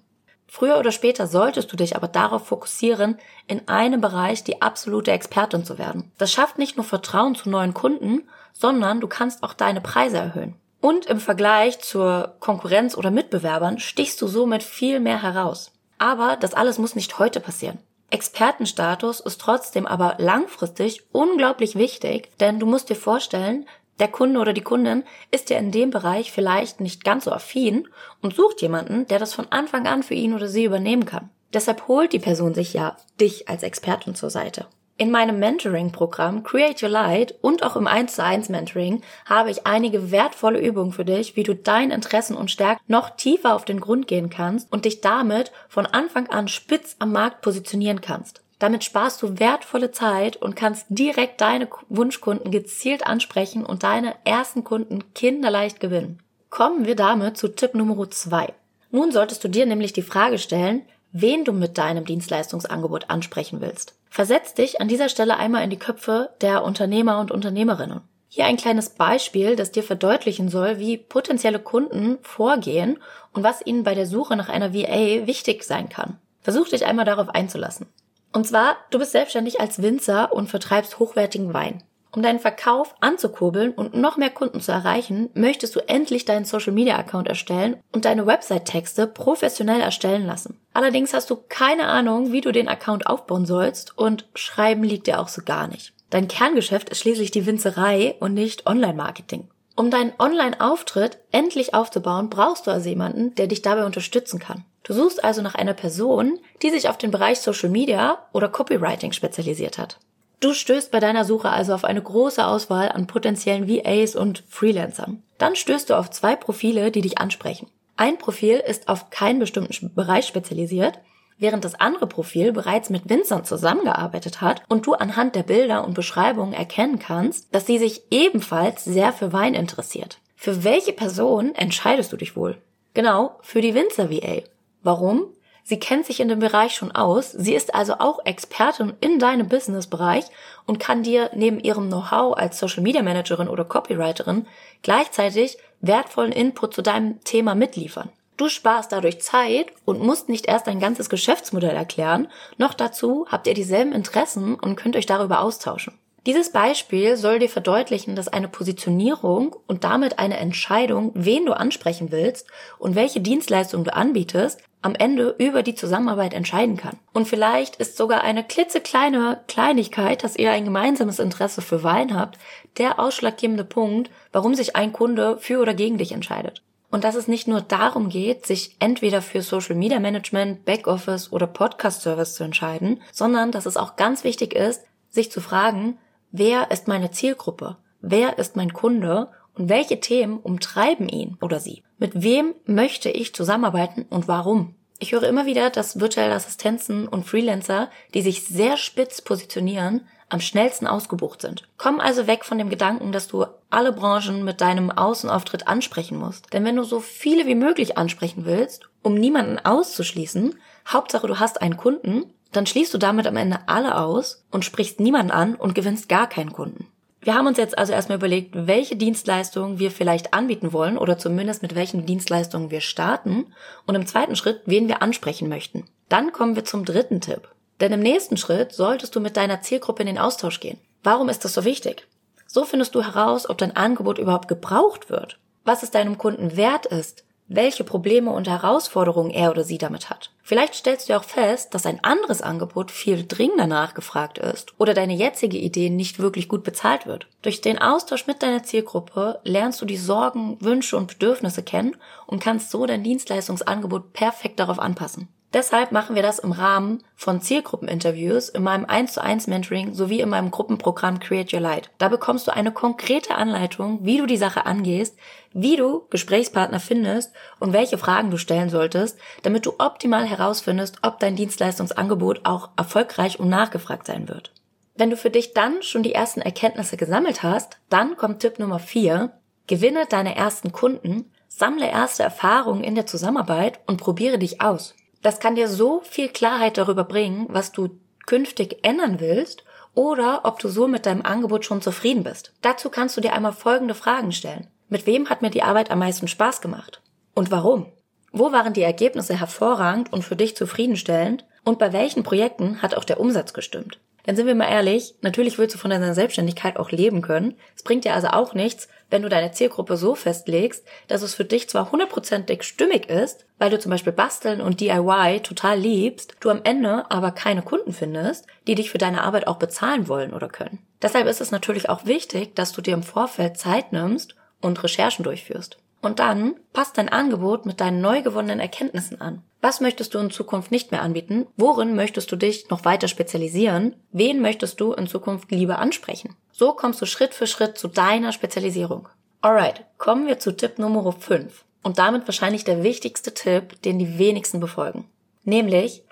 Früher 0.47 0.79
oder 0.79 0.93
später 0.93 1.27
solltest 1.27 1.69
du 1.73 1.75
dich 1.75 1.97
aber 1.97 2.07
darauf 2.07 2.47
fokussieren, 2.47 3.17
in 3.47 3.67
einem 3.67 3.99
Bereich 3.99 4.45
die 4.45 4.61
absolute 4.61 5.11
Expertin 5.11 5.65
zu 5.65 5.77
werden. 5.77 6.09
Das 6.19 6.31
schafft 6.31 6.57
nicht 6.57 6.77
nur 6.77 6.85
Vertrauen 6.85 7.35
zu 7.35 7.49
neuen 7.49 7.73
Kunden, 7.73 8.29
sondern 8.53 9.01
du 9.01 9.09
kannst 9.09 9.43
auch 9.43 9.55
deine 9.55 9.81
Preise 9.81 10.15
erhöhen. 10.15 10.55
Und 10.79 11.05
im 11.07 11.19
Vergleich 11.19 11.81
zur 11.81 12.37
Konkurrenz 12.39 12.95
oder 12.95 13.11
Mitbewerbern 13.11 13.79
stichst 13.79 14.21
du 14.21 14.27
somit 14.27 14.63
viel 14.63 15.01
mehr 15.01 15.21
heraus. 15.21 15.73
Aber 15.97 16.37
das 16.37 16.53
alles 16.53 16.77
muss 16.77 16.95
nicht 16.95 17.19
heute 17.19 17.41
passieren. 17.41 17.79
Expertenstatus 18.11 19.21
ist 19.21 19.41
trotzdem 19.41 19.87
aber 19.87 20.15
langfristig 20.19 21.03
unglaublich 21.11 21.75
wichtig, 21.75 22.29
denn 22.39 22.59
du 22.59 22.65
musst 22.65 22.89
dir 22.89 22.95
vorstellen, 22.95 23.65
der 23.99 24.09
Kunde 24.09 24.39
oder 24.39 24.53
die 24.53 24.61
Kundin 24.61 25.03
ist 25.31 25.49
ja 25.49 25.57
in 25.57 25.71
dem 25.71 25.91
Bereich 25.91 26.31
vielleicht 26.31 26.81
nicht 26.81 27.03
ganz 27.03 27.25
so 27.25 27.31
affin 27.31 27.87
und 28.21 28.35
sucht 28.35 28.61
jemanden, 28.61 29.07
der 29.07 29.19
das 29.19 29.33
von 29.33 29.47
Anfang 29.51 29.87
an 29.87 30.03
für 30.03 30.13
ihn 30.13 30.33
oder 30.33 30.47
sie 30.47 30.65
übernehmen 30.65 31.05
kann. 31.05 31.29
Deshalb 31.53 31.87
holt 31.87 32.13
die 32.13 32.19
Person 32.19 32.53
sich 32.53 32.73
ja 32.73 32.97
dich 33.19 33.47
als 33.47 33.63
Expertin 33.63 34.15
zur 34.15 34.29
Seite. 34.29 34.67
In 35.01 35.09
meinem 35.09 35.39
Mentoring-Programm 35.39 36.43
Create 36.43 36.83
Your 36.83 36.89
Light 36.89 37.33
und 37.41 37.63
auch 37.63 37.75
im 37.75 37.87
1 37.87 38.13
zu 38.13 38.23
1 38.23 38.49
Mentoring 38.49 39.01
habe 39.25 39.49
ich 39.49 39.65
einige 39.65 40.11
wertvolle 40.11 40.59
Übungen 40.59 40.91
für 40.91 41.03
dich, 41.03 41.35
wie 41.35 41.41
du 41.41 41.55
deinen 41.55 41.89
Interessen 41.89 42.35
und 42.35 42.51
Stärken 42.51 42.83
noch 42.87 43.09
tiefer 43.09 43.55
auf 43.55 43.65
den 43.65 43.79
Grund 43.79 44.07
gehen 44.07 44.29
kannst 44.29 44.71
und 44.71 44.85
dich 44.85 45.01
damit 45.01 45.51
von 45.69 45.87
Anfang 45.87 46.27
an 46.27 46.47
spitz 46.47 46.97
am 46.99 47.13
Markt 47.13 47.41
positionieren 47.41 48.01
kannst. 48.01 48.43
Damit 48.59 48.83
sparst 48.83 49.23
du 49.23 49.39
wertvolle 49.39 49.89
Zeit 49.89 50.37
und 50.37 50.55
kannst 50.55 50.85
direkt 50.89 51.41
deine 51.41 51.67
Wunschkunden 51.89 52.51
gezielt 52.51 53.07
ansprechen 53.07 53.65
und 53.65 53.81
deine 53.81 54.13
ersten 54.23 54.63
Kunden 54.63 55.11
kinderleicht 55.15 55.79
gewinnen. 55.79 56.19
Kommen 56.51 56.85
wir 56.85 56.95
damit 56.95 57.37
zu 57.37 57.47
Tipp 57.47 57.73
Nummer 57.73 58.07
2. 58.07 58.53
Nun 58.91 59.11
solltest 59.11 59.43
du 59.43 59.47
dir 59.47 59.65
nämlich 59.65 59.93
die 59.93 60.03
Frage 60.03 60.37
stellen, 60.37 60.83
wen 61.11 61.45
du 61.45 61.51
mit 61.51 61.77
deinem 61.77 62.05
Dienstleistungsangebot 62.05 63.09
ansprechen 63.09 63.61
willst. 63.61 63.95
Versetz 64.09 64.53
dich 64.53 64.81
an 64.81 64.87
dieser 64.87 65.09
Stelle 65.09 65.37
einmal 65.37 65.63
in 65.63 65.69
die 65.69 65.79
Köpfe 65.79 66.31
der 66.41 66.63
Unternehmer 66.63 67.19
und 67.19 67.31
Unternehmerinnen. 67.31 68.01
Hier 68.27 68.45
ein 68.45 68.57
kleines 68.57 68.91
Beispiel, 68.91 69.55
das 69.57 69.71
dir 69.71 69.83
verdeutlichen 69.83 70.47
soll, 70.47 70.79
wie 70.79 70.97
potenzielle 70.97 71.59
Kunden 71.59 72.17
vorgehen 72.21 72.97
und 73.33 73.43
was 73.43 73.65
ihnen 73.65 73.83
bei 73.83 73.93
der 73.93 74.07
Suche 74.07 74.37
nach 74.37 74.47
einer 74.47 74.73
VA 74.73 75.27
wichtig 75.27 75.63
sein 75.63 75.89
kann. 75.89 76.17
Versuch 76.41 76.69
dich 76.69 76.85
einmal 76.85 77.05
darauf 77.05 77.29
einzulassen. 77.29 77.87
Und 78.31 78.47
zwar, 78.47 78.77
du 78.89 78.99
bist 78.99 79.11
selbstständig 79.11 79.59
als 79.59 79.81
Winzer 79.81 80.31
und 80.31 80.49
vertreibst 80.49 80.99
hochwertigen 80.99 81.53
Wein. 81.53 81.83
Um 82.13 82.21
deinen 82.21 82.39
Verkauf 82.39 82.93
anzukurbeln 82.99 83.71
und 83.71 83.93
noch 83.93 84.17
mehr 84.17 84.29
Kunden 84.29 84.59
zu 84.59 84.71
erreichen, 84.71 85.29
möchtest 85.33 85.75
du 85.75 85.79
endlich 85.87 86.25
deinen 86.25 86.43
Social 86.43 86.73
Media 86.73 86.97
Account 86.97 87.29
erstellen 87.29 87.77
und 87.93 88.03
deine 88.03 88.25
Website-Texte 88.25 89.07
professionell 89.07 89.79
erstellen 89.79 90.25
lassen. 90.25 90.59
Allerdings 90.73 91.13
hast 91.13 91.29
du 91.29 91.37
keine 91.37 91.87
Ahnung, 91.87 92.33
wie 92.33 92.41
du 92.41 92.51
den 92.51 92.67
Account 92.67 93.07
aufbauen 93.07 93.45
sollst 93.45 93.97
und 93.97 94.27
Schreiben 94.35 94.83
liegt 94.83 95.07
dir 95.07 95.21
auch 95.21 95.29
so 95.29 95.41
gar 95.43 95.67
nicht. 95.67 95.93
Dein 96.09 96.27
Kerngeschäft 96.27 96.89
ist 96.89 96.99
schließlich 96.99 97.31
die 97.31 97.45
Winzerei 97.45 98.15
und 98.19 98.33
nicht 98.33 98.67
Online-Marketing. 98.67 99.47
Um 99.77 99.89
deinen 99.89 100.11
Online-Auftritt 100.19 101.17
endlich 101.31 101.73
aufzubauen, 101.73 102.29
brauchst 102.29 102.67
du 102.67 102.71
also 102.71 102.89
jemanden, 102.89 103.33
der 103.35 103.47
dich 103.47 103.61
dabei 103.61 103.85
unterstützen 103.85 104.37
kann. 104.37 104.65
Du 104.83 104.93
suchst 104.93 105.23
also 105.23 105.41
nach 105.41 105.55
einer 105.55 105.73
Person, 105.73 106.39
die 106.61 106.71
sich 106.71 106.89
auf 106.89 106.97
den 106.97 107.11
Bereich 107.11 107.39
Social 107.39 107.69
Media 107.69 108.17
oder 108.33 108.49
Copywriting 108.49 109.13
spezialisiert 109.13 109.77
hat. 109.77 109.97
Du 110.41 110.53
stößt 110.55 110.89
bei 110.89 110.99
deiner 110.99 111.23
Suche 111.23 111.49
also 111.49 111.75
auf 111.75 111.85
eine 111.85 112.01
große 112.01 112.45
Auswahl 112.45 112.89
an 112.89 113.05
potenziellen 113.05 113.69
VAs 113.69 114.15
und 114.15 114.43
Freelancern. 114.49 115.21
Dann 115.37 115.55
stößt 115.55 115.91
du 115.91 115.93
auf 115.95 116.09
zwei 116.09 116.35
Profile, 116.35 116.89
die 116.89 117.01
dich 117.01 117.19
ansprechen. 117.19 117.67
Ein 117.95 118.17
Profil 118.17 118.55
ist 118.55 118.89
auf 118.89 119.11
keinen 119.11 119.37
bestimmten 119.37 119.93
Bereich 119.93 120.25
spezialisiert, 120.25 120.97
während 121.37 121.63
das 121.63 121.79
andere 121.79 122.07
Profil 122.07 122.53
bereits 122.53 122.89
mit 122.89 123.07
Winzern 123.07 123.45
zusammengearbeitet 123.45 124.41
hat 124.41 124.63
und 124.67 124.87
du 124.87 124.93
anhand 124.93 125.35
der 125.35 125.43
Bilder 125.43 125.85
und 125.85 125.93
Beschreibungen 125.93 126.53
erkennen 126.53 126.97
kannst, 126.97 127.53
dass 127.53 127.67
sie 127.67 127.77
sich 127.77 128.01
ebenfalls 128.09 128.83
sehr 128.83 129.13
für 129.13 129.33
Wein 129.33 129.53
interessiert. 129.53 130.17
Für 130.35 130.63
welche 130.63 130.93
Person 130.93 131.53
entscheidest 131.53 132.11
du 132.11 132.17
dich 132.17 132.35
wohl? 132.35 132.57
Genau, 132.95 133.37
für 133.41 133.61
die 133.61 133.75
Winzer 133.75 134.09
VA. 134.09 134.41
Warum? 134.81 135.27
Sie 135.63 135.79
kennt 135.79 136.05
sich 136.05 136.19
in 136.19 136.27
dem 136.27 136.39
Bereich 136.39 136.73
schon 136.73 136.91
aus. 136.91 137.31
Sie 137.31 137.53
ist 137.53 137.75
also 137.75 137.95
auch 137.99 138.25
Expertin 138.25 138.93
in 138.99 139.19
deinem 139.19 139.47
Businessbereich 139.47 140.25
und 140.65 140.79
kann 140.79 141.03
dir 141.03 141.29
neben 141.33 141.59
ihrem 141.59 141.87
Know-how 141.87 142.35
als 142.37 142.59
Social 142.59 142.83
Media 142.83 143.01
Managerin 143.01 143.47
oder 143.47 143.63
Copywriterin 143.63 144.47
gleichzeitig 144.81 145.57
wertvollen 145.81 146.31
Input 146.31 146.73
zu 146.73 146.81
deinem 146.81 147.23
Thema 147.23 147.55
mitliefern. 147.55 148.09
Du 148.37 148.49
sparst 148.49 148.91
dadurch 148.91 149.21
Zeit 149.21 149.67
und 149.85 150.01
musst 150.01 150.27
nicht 150.27 150.47
erst 150.47 150.65
dein 150.65 150.79
ganzes 150.79 151.09
Geschäftsmodell 151.09 151.75
erklären. 151.75 152.27
Noch 152.57 152.73
dazu 152.73 153.27
habt 153.29 153.45
ihr 153.45 153.53
dieselben 153.53 153.93
Interessen 153.93 154.55
und 154.55 154.77
könnt 154.77 154.95
euch 154.95 155.05
darüber 155.05 155.41
austauschen. 155.41 155.93
Dieses 156.27 156.51
Beispiel 156.51 157.17
soll 157.17 157.39
dir 157.39 157.49
verdeutlichen, 157.49 158.15
dass 158.15 158.27
eine 158.27 158.47
Positionierung 158.47 159.55
und 159.65 159.83
damit 159.83 160.19
eine 160.19 160.37
Entscheidung, 160.37 161.11
wen 161.15 161.47
du 161.47 161.53
ansprechen 161.53 162.11
willst 162.11 162.45
und 162.77 162.93
welche 162.93 163.21
Dienstleistung 163.21 163.83
du 163.83 163.95
anbietest, 163.95 164.61
am 164.83 164.93
Ende 164.93 165.35
über 165.39 165.63
die 165.63 165.73
Zusammenarbeit 165.73 166.33
entscheiden 166.33 166.77
kann. 166.77 166.99
Und 167.11 167.27
vielleicht 167.27 167.77
ist 167.77 167.97
sogar 167.97 168.23
eine 168.23 168.43
klitzekleine 168.43 169.41
Kleinigkeit, 169.47 170.23
dass 170.23 170.35
ihr 170.35 170.51
ein 170.51 170.65
gemeinsames 170.65 171.17
Interesse 171.17 171.63
für 171.63 171.83
Wein 171.83 172.15
habt, 172.15 172.37
der 172.77 172.99
ausschlaggebende 172.99 173.63
Punkt, 173.63 174.11
warum 174.31 174.53
sich 174.53 174.75
ein 174.75 174.93
Kunde 174.93 175.37
für 175.39 175.59
oder 175.59 175.73
gegen 175.73 175.97
dich 175.97 176.11
entscheidet. 176.11 176.61
Und 176.91 177.03
dass 177.03 177.15
es 177.15 177.27
nicht 177.27 177.47
nur 177.47 177.61
darum 177.61 178.09
geht, 178.09 178.45
sich 178.45 178.75
entweder 178.79 179.23
für 179.23 179.41
Social 179.41 179.75
Media 179.75 179.99
Management, 179.99 180.65
Backoffice 180.65 181.31
oder 181.31 181.47
Podcast 181.47 182.01
Service 182.01 182.35
zu 182.35 182.43
entscheiden, 182.43 183.01
sondern 183.11 183.51
dass 183.51 183.65
es 183.65 183.77
auch 183.77 183.95
ganz 183.95 184.23
wichtig 184.23 184.53
ist, 184.53 184.83
sich 185.09 185.31
zu 185.31 185.41
fragen, 185.41 185.97
Wer 186.31 186.71
ist 186.71 186.87
meine 186.87 187.11
Zielgruppe? 187.11 187.75
Wer 187.99 188.37
ist 188.39 188.55
mein 188.55 188.71
Kunde? 188.71 189.29
Und 189.53 189.67
welche 189.67 189.99
Themen 189.99 190.39
umtreiben 190.39 191.09
ihn 191.09 191.37
oder 191.41 191.59
sie? 191.59 191.83
Mit 191.97 192.23
wem 192.23 192.55
möchte 192.65 193.09
ich 193.09 193.35
zusammenarbeiten 193.35 194.05
und 194.09 194.29
warum? 194.29 194.75
Ich 194.97 195.11
höre 195.11 195.23
immer 195.23 195.45
wieder, 195.45 195.69
dass 195.69 195.99
virtuelle 195.99 196.33
Assistenzen 196.33 197.07
und 197.07 197.25
Freelancer, 197.25 197.89
die 198.13 198.21
sich 198.21 198.45
sehr 198.45 198.77
spitz 198.77 199.21
positionieren, 199.21 200.07
am 200.29 200.39
schnellsten 200.39 200.87
ausgebucht 200.87 201.41
sind. 201.41 201.67
Komm 201.77 201.99
also 201.99 202.27
weg 202.27 202.45
von 202.45 202.57
dem 202.57 202.69
Gedanken, 202.69 203.11
dass 203.11 203.27
du 203.27 203.45
alle 203.69 203.91
Branchen 203.91 204.45
mit 204.45 204.61
deinem 204.61 204.89
Außenauftritt 204.89 205.67
ansprechen 205.67 206.17
musst. 206.17 206.53
Denn 206.53 206.63
wenn 206.63 206.77
du 206.77 206.83
so 206.83 207.01
viele 207.01 207.45
wie 207.45 207.55
möglich 207.55 207.97
ansprechen 207.97 208.45
willst, 208.45 208.89
um 209.01 209.15
niemanden 209.15 209.59
auszuschließen, 209.59 210.55
Hauptsache 210.87 211.27
du 211.27 211.39
hast 211.39 211.61
einen 211.61 211.75
Kunden, 211.75 212.33
dann 212.51 212.65
schließt 212.65 212.93
du 212.93 212.97
damit 212.97 213.27
am 213.27 213.37
Ende 213.37 213.59
alle 213.67 213.97
aus 213.97 214.43
und 214.51 214.65
sprichst 214.65 214.99
niemanden 214.99 215.31
an 215.31 215.55
und 215.55 215.75
gewinnst 215.75 216.09
gar 216.09 216.27
keinen 216.27 216.51
Kunden. 216.51 216.87
Wir 217.23 217.35
haben 217.35 217.45
uns 217.45 217.59
jetzt 217.59 217.77
also 217.77 217.93
erstmal 217.93 218.17
überlegt, 218.17 218.67
welche 218.67 218.95
Dienstleistungen 218.95 219.77
wir 219.77 219.91
vielleicht 219.91 220.33
anbieten 220.33 220.73
wollen 220.73 220.97
oder 220.97 221.19
zumindest 221.19 221.61
mit 221.61 221.75
welchen 221.75 222.07
Dienstleistungen 222.07 222.71
wir 222.71 222.81
starten 222.81 223.53
und 223.85 223.93
im 223.93 224.07
zweiten 224.07 224.35
Schritt, 224.35 224.61
wen 224.65 224.87
wir 224.87 225.03
ansprechen 225.03 225.47
möchten. 225.47 225.85
Dann 226.09 226.31
kommen 226.31 226.55
wir 226.55 226.65
zum 226.65 226.83
dritten 226.83 227.21
Tipp. 227.21 227.47
Denn 227.79 227.93
im 227.93 227.99
nächsten 227.99 228.37
Schritt 228.37 228.73
solltest 228.73 229.15
du 229.15 229.19
mit 229.19 229.37
deiner 229.37 229.61
Zielgruppe 229.61 230.01
in 230.01 230.07
den 230.07 230.17
Austausch 230.17 230.59
gehen. 230.59 230.79
Warum 231.03 231.29
ist 231.29 231.45
das 231.45 231.53
so 231.53 231.63
wichtig? 231.63 232.07
So 232.47 232.65
findest 232.65 232.95
du 232.95 233.03
heraus, 233.03 233.49
ob 233.49 233.57
dein 233.59 233.75
Angebot 233.75 234.17
überhaupt 234.17 234.47
gebraucht 234.47 235.09
wird, 235.09 235.39
was 235.63 235.83
es 235.83 235.91
deinem 235.91 236.17
Kunden 236.17 236.57
wert 236.57 236.87
ist, 236.87 237.23
welche 237.55 237.83
Probleme 237.83 238.31
und 238.31 238.47
Herausforderungen 238.47 239.31
er 239.31 239.51
oder 239.51 239.63
sie 239.63 239.77
damit 239.77 240.09
hat. 240.09 240.31
Vielleicht 240.41 240.73
stellst 240.75 241.09
du 241.09 241.17
auch 241.17 241.23
fest, 241.23 241.73
dass 241.73 241.85
ein 241.85 242.03
anderes 242.03 242.41
Angebot 242.41 242.91
viel 242.91 243.25
dringender 243.27 243.67
nachgefragt 243.67 244.37
ist 244.37 244.73
oder 244.79 244.93
deine 244.93 245.13
jetzige 245.13 245.57
Idee 245.57 245.89
nicht 245.89 246.19
wirklich 246.19 246.47
gut 246.47 246.63
bezahlt 246.63 247.05
wird. 247.05 247.27
Durch 247.41 247.61
den 247.61 247.77
Austausch 247.77 248.27
mit 248.27 248.41
deiner 248.41 248.63
Zielgruppe 248.63 249.39
lernst 249.43 249.81
du 249.81 249.85
die 249.85 249.97
Sorgen, 249.97 250.57
Wünsche 250.61 250.97
und 250.97 251.07
Bedürfnisse 251.07 251.63
kennen 251.63 251.95
und 252.25 252.41
kannst 252.41 252.71
so 252.71 252.85
dein 252.85 253.03
Dienstleistungsangebot 253.03 254.13
perfekt 254.13 254.59
darauf 254.59 254.79
anpassen. 254.79 255.27
Deshalb 255.53 255.91
machen 255.91 256.15
wir 256.15 256.23
das 256.23 256.39
im 256.39 256.53
Rahmen 256.53 257.03
von 257.15 257.41
Zielgruppeninterviews 257.41 258.47
in 258.47 258.63
meinem 258.63 258.85
1 258.85 259.13
zu 259.13 259.21
1 259.21 259.47
Mentoring 259.47 259.93
sowie 259.93 260.21
in 260.21 260.29
meinem 260.29 260.49
Gruppenprogramm 260.49 261.19
Create 261.19 261.51
Your 261.53 261.59
Light. 261.59 261.91
Da 261.97 262.07
bekommst 262.07 262.47
du 262.47 262.53
eine 262.53 262.71
konkrete 262.71 263.35
Anleitung, 263.35 263.99
wie 264.03 264.17
du 264.17 264.25
die 264.25 264.37
Sache 264.37 264.65
angehst, 264.65 265.17
wie 265.51 265.75
du 265.75 266.07
Gesprächspartner 266.09 266.79
findest 266.79 267.33
und 267.59 267.73
welche 267.73 267.97
Fragen 267.97 268.31
du 268.31 268.37
stellen 268.37 268.69
solltest, 268.69 269.19
damit 269.43 269.65
du 269.65 269.73
optimal 269.77 270.25
herausfindest, 270.25 270.99
ob 271.01 271.19
dein 271.19 271.35
Dienstleistungsangebot 271.35 272.41
auch 272.45 272.69
erfolgreich 272.77 273.37
und 273.37 273.49
nachgefragt 273.49 274.07
sein 274.07 274.29
wird. 274.29 274.53
Wenn 274.95 275.09
du 275.09 275.17
für 275.17 275.31
dich 275.31 275.53
dann 275.53 275.83
schon 275.83 276.03
die 276.03 276.13
ersten 276.13 276.41
Erkenntnisse 276.41 276.95
gesammelt 276.95 277.43
hast, 277.43 277.79
dann 277.89 278.15
kommt 278.15 278.39
Tipp 278.39 278.57
Nummer 278.57 278.79
4. 278.79 279.31
Gewinne 279.67 280.05
deine 280.07 280.35
ersten 280.35 280.71
Kunden, 280.71 281.29
sammle 281.49 281.89
erste 281.89 282.23
Erfahrungen 282.23 282.83
in 282.83 282.95
der 282.95 283.05
Zusammenarbeit 283.05 283.79
und 283.85 283.97
probiere 283.97 284.37
dich 284.37 284.61
aus. 284.61 284.95
Das 285.21 285.39
kann 285.39 285.55
dir 285.55 285.67
so 285.67 286.01
viel 286.03 286.29
Klarheit 286.29 286.77
darüber 286.77 287.03
bringen, 287.03 287.47
was 287.49 287.71
du 287.71 287.89
künftig 288.25 288.79
ändern 288.83 289.19
willst 289.19 289.63
oder 289.93 290.41
ob 290.43 290.59
du 290.59 290.69
so 290.69 290.87
mit 290.87 291.05
deinem 291.05 291.23
Angebot 291.23 291.65
schon 291.65 291.81
zufrieden 291.81 292.23
bist. 292.23 292.53
Dazu 292.61 292.89
kannst 292.89 293.17
du 293.17 293.21
dir 293.21 293.33
einmal 293.33 293.53
folgende 293.53 293.95
Fragen 293.95 294.31
stellen. 294.31 294.67
Mit 294.89 295.05
wem 295.05 295.29
hat 295.29 295.41
mir 295.41 295.49
die 295.49 295.63
Arbeit 295.63 295.91
am 295.91 295.99
meisten 295.99 296.27
Spaß 296.27 296.61
gemacht? 296.61 297.01
Und 297.33 297.51
warum? 297.51 297.87
Wo 298.31 298.51
waren 298.51 298.73
die 298.73 298.81
Ergebnisse 298.81 299.37
hervorragend 299.37 300.11
und 300.11 300.23
für 300.23 300.35
dich 300.35 300.55
zufriedenstellend? 300.55 301.45
Und 301.63 301.79
bei 301.79 301.93
welchen 301.93 302.23
Projekten 302.23 302.81
hat 302.81 302.95
auch 302.95 303.03
der 303.03 303.19
Umsatz 303.19 303.53
gestimmt? 303.53 303.99
Denn 304.25 304.35
sind 304.35 304.47
wir 304.47 304.55
mal 304.55 304.69
ehrlich, 304.69 305.15
natürlich 305.21 305.57
willst 305.57 305.75
du 305.75 305.79
von 305.79 305.91
deiner 305.91 306.13
Selbstständigkeit 306.13 306.77
auch 306.77 306.91
leben 306.91 307.21
können. 307.21 307.55
Es 307.75 307.83
bringt 307.83 308.05
dir 308.05 308.13
also 308.13 308.27
auch 308.27 308.53
nichts, 308.53 308.87
wenn 309.11 309.21
du 309.21 309.29
deine 309.29 309.51
Zielgruppe 309.51 309.97
so 309.97 310.15
festlegst, 310.15 310.83
dass 311.07 311.21
es 311.21 311.35
für 311.35 311.45
dich 311.45 311.69
zwar 311.69 311.91
hundertprozentig 311.91 312.63
stimmig 312.63 313.07
ist, 313.09 313.45
weil 313.59 313.69
du 313.69 313.77
zum 313.77 313.91
Beispiel 313.91 314.13
Basteln 314.13 314.61
und 314.61 314.79
DIY 314.79 315.41
total 315.43 315.77
liebst, 315.77 316.35
du 316.39 316.49
am 316.49 316.61
Ende 316.63 317.05
aber 317.11 317.31
keine 317.31 317.61
Kunden 317.61 317.93
findest, 317.93 318.47
die 318.67 318.75
dich 318.75 318.89
für 318.89 318.97
deine 318.97 319.23
Arbeit 319.23 319.45
auch 319.45 319.57
bezahlen 319.57 320.07
wollen 320.07 320.33
oder 320.33 320.49
können. 320.49 320.79
Deshalb 321.01 321.27
ist 321.27 321.41
es 321.41 321.51
natürlich 321.51 321.89
auch 321.89 322.05
wichtig, 322.05 322.55
dass 322.55 322.71
du 322.71 322.81
dir 322.81 322.95
im 322.95 323.03
Vorfeld 323.03 323.57
Zeit 323.57 323.91
nimmst 323.91 324.35
und 324.61 324.81
Recherchen 324.83 325.23
durchführst. 325.23 325.77
Und 326.01 326.17
dann 326.19 326.55
passt 326.73 326.97
dein 326.97 327.09
Angebot 327.09 327.65
mit 327.65 327.79
deinen 327.79 328.01
neu 328.01 328.23
gewonnenen 328.23 328.59
Erkenntnissen 328.59 329.21
an. 329.21 329.43
Was 329.61 329.81
möchtest 329.81 330.15
du 330.15 330.19
in 330.19 330.31
Zukunft 330.31 330.71
nicht 330.71 330.91
mehr 330.91 331.03
anbieten? 331.03 331.45
Worin 331.55 331.95
möchtest 331.95 332.31
du 332.31 332.35
dich 332.35 332.69
noch 332.69 332.85
weiter 332.85 333.07
spezialisieren? 333.07 333.95
Wen 334.11 334.41
möchtest 334.41 334.79
du 334.81 334.93
in 334.93 335.05
Zukunft 335.05 335.51
lieber 335.51 335.77
ansprechen? 335.77 336.35
So 336.61 336.73
kommst 336.73 337.01
du 337.01 337.07
Schritt 337.07 337.33
für 337.33 337.47
Schritt 337.47 337.79
zu 337.79 337.87
deiner 337.87 338.31
Spezialisierung. 338.31 339.09
Alright, 339.41 339.83
kommen 339.97 340.27
wir 340.27 340.37
zu 340.37 340.55
Tipp 340.55 340.77
Nummer 340.77 341.11
5. 341.11 341.65
Und 341.81 341.97
damit 341.97 342.27
wahrscheinlich 342.27 342.63
der 342.63 342.83
wichtigste 342.83 343.33
Tipp, 343.33 343.81
den 343.81 343.97
die 343.97 344.19
wenigsten 344.19 344.59
befolgen. 344.59 345.09
Nämlich, 345.43 346.03